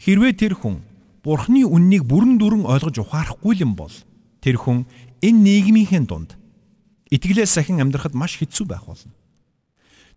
Хэрвээ 0.00 0.32
тэр 0.32 0.56
хүн 0.58 0.82
Бурхны 1.22 1.62
үннийг 1.62 2.02
бүрэн 2.08 2.40
дүрэн 2.40 2.66
ойлгож 2.66 2.98
ухаарахгүй 2.98 3.62
юм 3.62 3.78
бол 3.78 3.94
тэр 4.42 4.58
хүн 4.58 4.90
энэ 5.22 5.38
нийгмийнхээ 5.38 6.02
дунд 6.02 6.34
итгэлээс 7.14 7.54
сахин 7.54 7.78
амьдрахад 7.78 8.16
маш 8.16 8.40
хэцүү 8.42 8.66
байх 8.66 8.88
болно. 8.88 9.14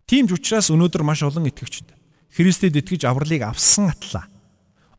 Тийм 0.09 0.25
ч 0.25 0.33
учраас 0.33 0.73
өнөөдөр 0.73 1.03
маш 1.05 1.21
олон 1.21 1.45
итгэгчид 1.45 1.93
Христэд 2.33 2.73
итгэж 2.73 3.05
авралыг 3.05 3.45
авсан 3.45 3.93
атлаа. 3.93 4.25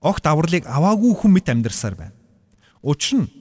Огт 0.07 0.23
авралыг 0.23 0.71
аваагүй 0.71 1.13
хүн 1.19 1.33
мэт 1.35 1.51
амьдарсаар 1.51 1.99
байна. 1.99 2.15
Учир 2.87 3.27
нь 3.27 3.33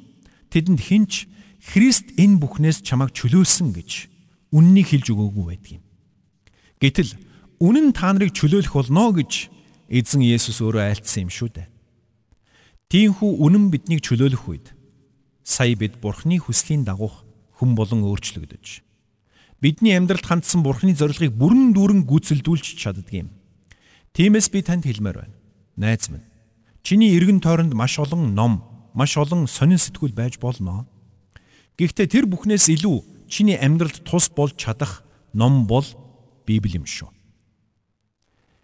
тэдэнд 0.49 0.81
хинч 0.81 1.29
Христ 1.61 2.13
энэ 2.17 2.41
бүхнээс 2.41 2.81
чамайг 2.81 3.13
чөлөөлсөн 3.13 3.73
гэж 3.73 4.09
үннийг 4.53 4.89
хэлж 4.89 5.13
өгөөгүй 5.13 5.45
байдаг 5.45 5.71
юм. 5.77 5.83
Гэтэл 6.81 7.09
үнэн 7.61 7.93
та 7.93 8.13
нарыг 8.13 8.33
чөлөөлөх 8.37 8.73
болно 8.73 9.13
гэж 9.13 9.49
эзэн 9.89 10.21
Есүс 10.21 10.61
өөрөө 10.61 10.85
айлтсан 10.85 11.25
юм 11.25 11.31
шүү 11.33 11.49
дээ. 11.57 11.69
Тиймхүү 12.89 13.31
үнэн 13.41 13.73
биднийг 13.73 14.05
чөлөөлөх 14.05 14.45
үед 14.45 14.67
сая 15.41 15.73
бид 15.73 15.97
Бурхны 16.01 16.37
хүслийн 16.37 16.85
дагуух 16.85 17.25
хүн 17.57 17.73
болон 17.73 18.05
өөрчлөгдөж 18.05 18.85
бидний 19.65 19.97
амьдралд 19.97 20.25
хандсан 20.29 20.61
бурхны 20.61 20.93
зорилгыг 20.93 21.33
бүрэн 21.33 21.73
дүүрэн 21.73 22.05
гүйцэлдүүлж 22.05 22.77
чаддаг 22.77 23.09
юм. 23.09 23.33
Тиймээс 24.13 24.53
би 24.53 24.61
танд 24.61 24.85
хэлмээр 24.85 25.25
байна. 25.25 25.35
Найз 25.73 26.05
минь, 26.13 26.21
чиний 26.85 27.17
эргэн 27.17 27.41
тойронд 27.41 27.73
маш 27.73 27.97
олон 27.97 28.37
ном, 28.37 28.61
маш 28.93 29.17
олон 29.17 29.49
сонин 29.49 29.81
сэтгүүл 29.81 30.13
байж 30.13 30.37
болно. 30.37 30.85
Гэхдээ 31.81 32.05
тэр 32.05 32.25
бүхнээс 32.29 32.69
илүү 32.77 33.25
чиний 33.25 33.57
амьдралд 33.57 34.05
тус 34.05 34.29
болж 34.29 34.53
чадах 34.53 35.01
ном 35.33 35.65
бол 35.65 35.83
Библи 36.45 36.77
юм 36.77 36.85
шүү. 36.85 37.09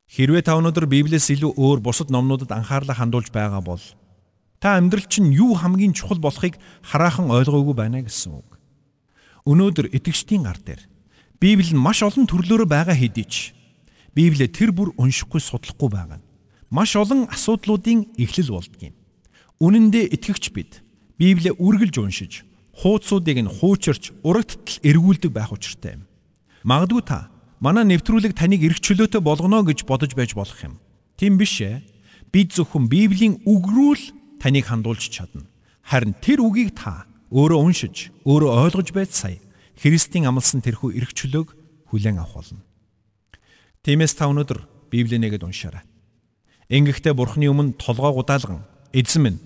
Хэрвээ 0.06 0.46
та 0.46 0.54
өнөөдөр 0.54 0.86
Библиэс 0.86 1.34
илүү 1.34 1.58
өөр 1.58 1.82
бусад 1.82 2.14
номнуудад 2.14 2.54
анхаарлаа 2.54 2.94
хандуулж 2.94 3.34
байгаа 3.34 3.66
бол 3.66 3.82
та 4.62 4.78
амьдрал 4.78 5.10
чинь 5.10 5.34
юу 5.34 5.58
хамгийн 5.58 5.98
чухал 5.98 6.22
болохыг 6.22 6.62
хараахан 6.86 7.34
ойлгоогүй 7.34 7.74
байна 7.74 8.06
гэсэн 8.06 8.38
үг. 8.38 8.62
Өнөөдөр 9.50 9.90
итгэжтийн 9.98 10.46
гар 10.46 10.62
дээр 10.62 10.86
Библи 11.42 11.74
нь 11.74 11.82
маш 11.82 12.06
олон 12.06 12.30
төрлөөрөө 12.30 12.70
байгаа 12.70 12.94
хэдий 12.94 13.26
ч 13.26 13.58
Библиэ 14.14 14.46
тэр 14.54 14.70
бүр 14.70 14.94
уншихгүй 14.94 15.42
судлахгүй 15.42 15.90
байгаа 15.90 16.22
нь 16.22 16.31
маш 16.72 16.96
олон 16.96 17.28
асуудлуудын 17.28 18.16
эхлэл 18.16 18.56
болдгийм. 18.56 18.96
Үнэн 19.60 19.92
дээр 19.92 20.16
итгэгч 20.16 20.56
бид 20.56 20.82
Библиэ 21.20 21.54
үргэлж 21.60 21.96
уншиж, 22.00 22.48
хуудсуудыг 22.74 23.38
нь 23.44 23.52
хуучирч, 23.52 24.16
урагттал 24.24 24.80
эргүүлдэг 24.82 25.30
байх 25.30 25.52
учиртай 25.52 26.00
юм. 26.00 26.08
Магадгүй 26.64 27.04
та 27.06 27.30
манай 27.60 27.86
нэвтрүүлэг 27.86 28.34
таныг 28.34 28.64
эрх 28.66 28.80
чөлөөтэй 28.82 29.22
болгоно 29.22 29.62
гэж 29.68 29.86
бодож 29.86 30.16
байж 30.18 30.34
болох 30.34 30.58
юм. 30.66 30.80
Тийм 31.20 31.38
биш 31.38 31.62
ээ. 31.62 31.84
Бид 32.32 32.56
зөвхөн 32.56 32.88
Библийн 32.88 33.44
үг 33.46 33.68
рүү 33.68 33.94
л 33.94 34.06
таныг 34.42 34.66
хандуулж 34.66 35.12
чадна. 35.12 35.46
Харин 35.84 36.16
тэр 36.18 36.42
үгийг 36.42 36.74
та 36.74 37.06
өөрөө 37.30 37.60
уншиж, 37.60 38.10
өөрөө 38.24 38.50
ойлгож 38.72 38.90
байж 38.96 39.12
сая 39.12 39.38
Христийн 39.76 40.26
амласан 40.26 40.64
тэрхүү 40.64 40.96
эрх 40.96 41.12
чөлөөг 41.12 41.54
хүлээн 41.92 42.24
авах 42.24 42.40
болно. 42.40 42.64
Тиймээс 43.84 44.16
та 44.16 44.32
өнөөдөр 44.32 44.90
Библиэнийгэд 44.90 45.44
уншаарай. 45.44 45.84
Ингэхдээ 46.72 47.12
Бурхны 47.12 47.52
өмнө 47.52 47.76
толгоо 47.76 48.16
гудаалган 48.16 48.64
эзэн 48.96 49.22
минь 49.28 49.40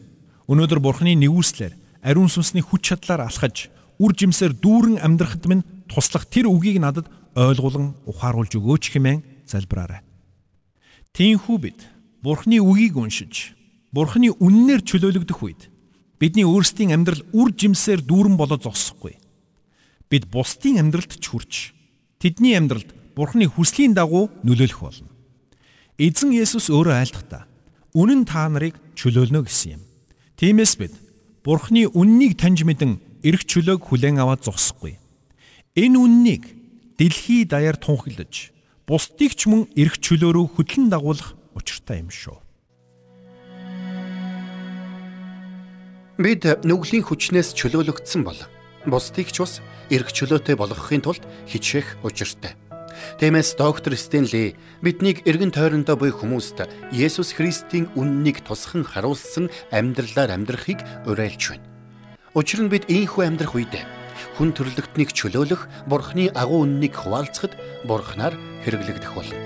өнөөдөр 0.45 0.77
Бурхны 0.77 1.17
нэгүслэр 1.17 1.73
ариун 2.05 2.29
сүнсний 2.29 2.61
хүч 2.61 2.93
чадлаар 2.93 3.25
алхаж 3.25 3.73
үр 3.97 4.13
жимсээр 4.13 4.53
дүүрэн 4.61 5.01
амьдрахад 5.01 5.49
минь 5.49 5.65
туслах 5.89 6.29
тэр 6.29 6.45
үгийг 6.53 6.77
надад 6.77 7.09
ойлгуулан 7.33 7.97
ухааруулж 8.05 8.53
өгөөч 8.61 8.93
хэмээн 8.93 9.25
залбираарай. 9.49 10.05
Тиймээс 11.17 11.49
бид 11.65 11.79
Бурхны 12.21 12.61
үгийг 12.61 12.93
уншиж 12.93 13.57
Бурхны 13.89 14.29
үннээр 14.37 14.85
чөлөөлөгдөх 14.85 15.41
үед 15.41 15.73
Бидний 16.21 16.45
өөрсдийн 16.45 16.93
амьдрал 16.93 17.25
үр 17.33 17.49
жимсээр 17.57 18.05
дүүрэн 18.05 18.37
болоод 18.37 18.63
зогсохгүй. 18.69 19.17
Бид 20.13 20.29
бусдын 20.29 20.77
амьдралд 20.77 21.17
ч 21.17 21.25
хүрч 21.25 21.73
тэдний 22.21 22.53
амьдралд 22.53 22.93
Бурхны 23.17 23.49
хүслийн 23.49 23.97
дагуу 23.97 24.29
нөлөөлөх 24.45 24.79
болно. 24.79 25.14
Эзэн 25.95 26.35
Есүс 26.35 26.67
өөрөө 26.67 26.91
айлтгата 26.91 27.47
үнэн 27.95 28.27
та 28.27 28.51
нарыг 28.51 28.75
чөлөөлнө 28.99 29.47
гэсэн 29.47 29.79
юм. 29.79 29.83
Тиймээс 30.35 30.75
бид 30.75 30.91
Бурхны 31.39 31.87
үннийг 31.87 32.35
таньж 32.35 32.67
мэдэн 32.67 32.99
эрх 33.23 33.47
чөлөөг 33.47 33.79
хүлээн 33.79 34.19
аваад 34.19 34.43
зогсохгүй. 34.43 34.99
Энэ 35.79 35.95
үннийг 35.95 36.51
дэлхий 36.99 37.47
даяар 37.47 37.79
тунхаглаж 37.79 38.51
бусдыг 38.83 39.39
ч 39.39 39.47
мөн 39.47 39.71
эрх 39.79 39.95
чөлөөрөө 40.03 40.59
хөтлөн 40.59 40.91
дагуулах 40.91 41.39
учиртай 41.55 42.03
юм 42.03 42.11
шүү. 42.11 42.43
Бид 46.19 46.43
нүглийн 46.67 47.07
хүчнээс 47.07 47.55
чөлөөлөгдсөн 47.55 48.27
бол 48.27 48.39
бусдыг 48.83 49.31
ч 49.31 49.39
бас 49.39 49.63
эрх 49.87 50.11
чөлөөтэй 50.11 50.59
болгохын 50.59 51.07
тулд 51.07 51.23
хичээх 51.47 52.03
учиртай. 52.03 52.59
Тиймээс 53.19 53.55
доктор 53.55 53.95
Стенли 53.95 54.55
биднийг 54.81 55.23
эргэн 55.27 55.51
тойрондоо 55.51 55.95
буй 55.95 56.11
хүмүүст 56.11 56.67
Есүс 56.91 57.35
Христийн 57.35 57.89
үннийг 57.95 58.43
тусхан 58.43 58.83
харуулсан 58.83 59.49
амьдралаар 59.71 60.35
амьдрахыг 60.35 60.79
уриалж 61.07 61.55
байна. 61.55 61.67
Учир 62.35 62.63
нь 62.63 62.71
бид 62.71 62.87
ийхүү 62.91 63.23
амьдрах 63.23 63.55
үед 63.55 63.75
хүн 64.35 64.51
төрлөختнийг 64.51 65.15
чөлөөлөх 65.15 65.87
Бурхны 65.87 66.27
агуу 66.35 66.67
үннийг 66.67 66.95
хуваалцахад 66.95 67.55
Бурхнаар 67.87 68.35
хэрэглэгдэх 68.67 69.11
болно. 69.15 69.39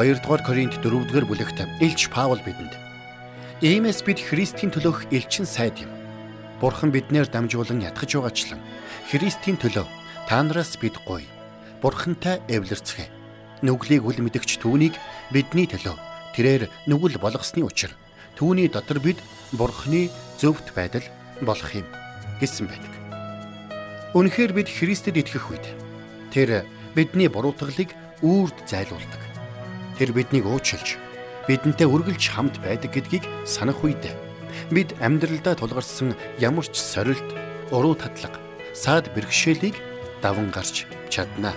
2 0.00 0.24
дугаар 0.24 0.40
Коринт 0.40 0.80
4 0.80 0.88
дугаар 0.88 1.26
бүлэгт 1.28 1.58
Илч 1.84 2.08
Паул 2.08 2.40
бидэнд 2.40 2.72
Иймээс 3.60 4.00
бид 4.02 4.18
Христийн 4.18 4.72
төлөөх 4.72 5.12
элчин 5.12 5.44
сайд 5.44 5.76
юм. 5.84 5.92
Бурхан 6.58 6.90
биднээр 6.90 7.28
дамжуулан 7.28 7.84
ятгах 7.84 8.08
байгаачлан 8.08 8.60
Христийн 9.12 9.60
төлөө 9.60 9.86
та 10.26 10.40
нараас 10.42 10.80
бид 10.80 10.96
гоё. 11.04 11.41
Бурхантай 11.82 12.38
эвлэрцгээ. 12.46 13.10
Нүглийг 13.66 14.06
үл 14.06 14.18
мэдгч 14.22 14.62
түүнийг 14.62 14.94
бидний 15.34 15.66
төлөө 15.66 15.98
тэрээр 16.34 16.70
нүгэл 16.86 17.18
болгосны 17.18 17.66
учир 17.66 17.90
түүний 18.38 18.70
дотор 18.70 19.02
бид 19.02 19.18
Бурханы 19.52 20.08
зөвхт 20.38 20.72
байдал 20.78 21.04
болох 21.42 21.74
юм 21.74 21.86
гэсэн 22.40 22.70
байдаг. 22.70 22.92
Үнэхээр 24.14 24.52
бид 24.54 24.68
Христэд 24.70 25.18
итгэх 25.18 25.50
үед 25.50 25.66
тэр 26.30 26.64
бидний 26.94 27.26
буруутгалыг 27.26 27.90
үрд 28.22 28.56
зайлуулдаг. 28.64 29.22
Тэр 29.98 30.14
биднийг 30.14 30.46
уучлж 30.46 30.96
бидэнтэй 31.50 31.86
үргэлж 31.90 32.24
хамт 32.30 32.62
байдаг 32.62 32.94
гэдгийг 32.94 33.26
санах 33.44 33.82
үед 33.82 34.06
бид 34.70 34.94
амьдралдаа 35.02 35.58
тулгарсан 35.58 36.14
ямар 36.38 36.64
ч 36.64 36.78
сорилт, 36.78 37.26
уруу 37.74 37.98
татлага, 37.98 38.38
саад 38.72 39.10
бэрхшээлийг 39.12 39.91
даван 40.22 40.48
гарч 40.54 40.86
чаднаа. 41.10 41.52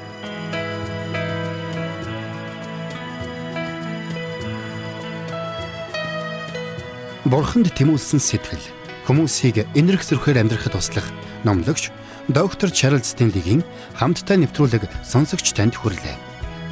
Бурханд 7.25 7.73
тэмүүлсэн 7.73 8.21
сэтгэл 8.21 8.65
хүмүүсийг 9.09 9.65
энэрх 9.73 10.05
зөрхөөр 10.05 10.45
амьдрахад 10.45 10.77
туслах 10.77 11.09
номлогч 11.41 11.89
доктор 12.29 12.69
Чарлз 12.69 13.13
Стенлигийн 13.13 13.65
хамттай 13.97 14.37
нэвтрүүлэг 14.41 14.85
сонсогч 15.05 15.53
танд 15.53 15.73
хүрлээ. 15.73 16.17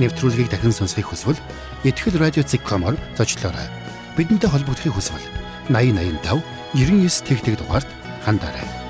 Нэвтрүүлгийг 0.01 0.49
дахин 0.49 0.73
сонсохыг 0.73 1.09
хүсвэл 1.09 1.41
ихтгэл 1.85 2.21
радиоцик.com-оор 2.21 2.97
зочлоорой. 3.17 3.69
Бидэнтэй 4.17 4.49
холбогдохыг 4.49 4.93
хүсвэл 4.93 5.25
8085 5.69 6.41
99 6.73 7.25
тэгтэг 7.25 7.57
дугаард 7.57 7.89
хандаарай. 8.25 8.82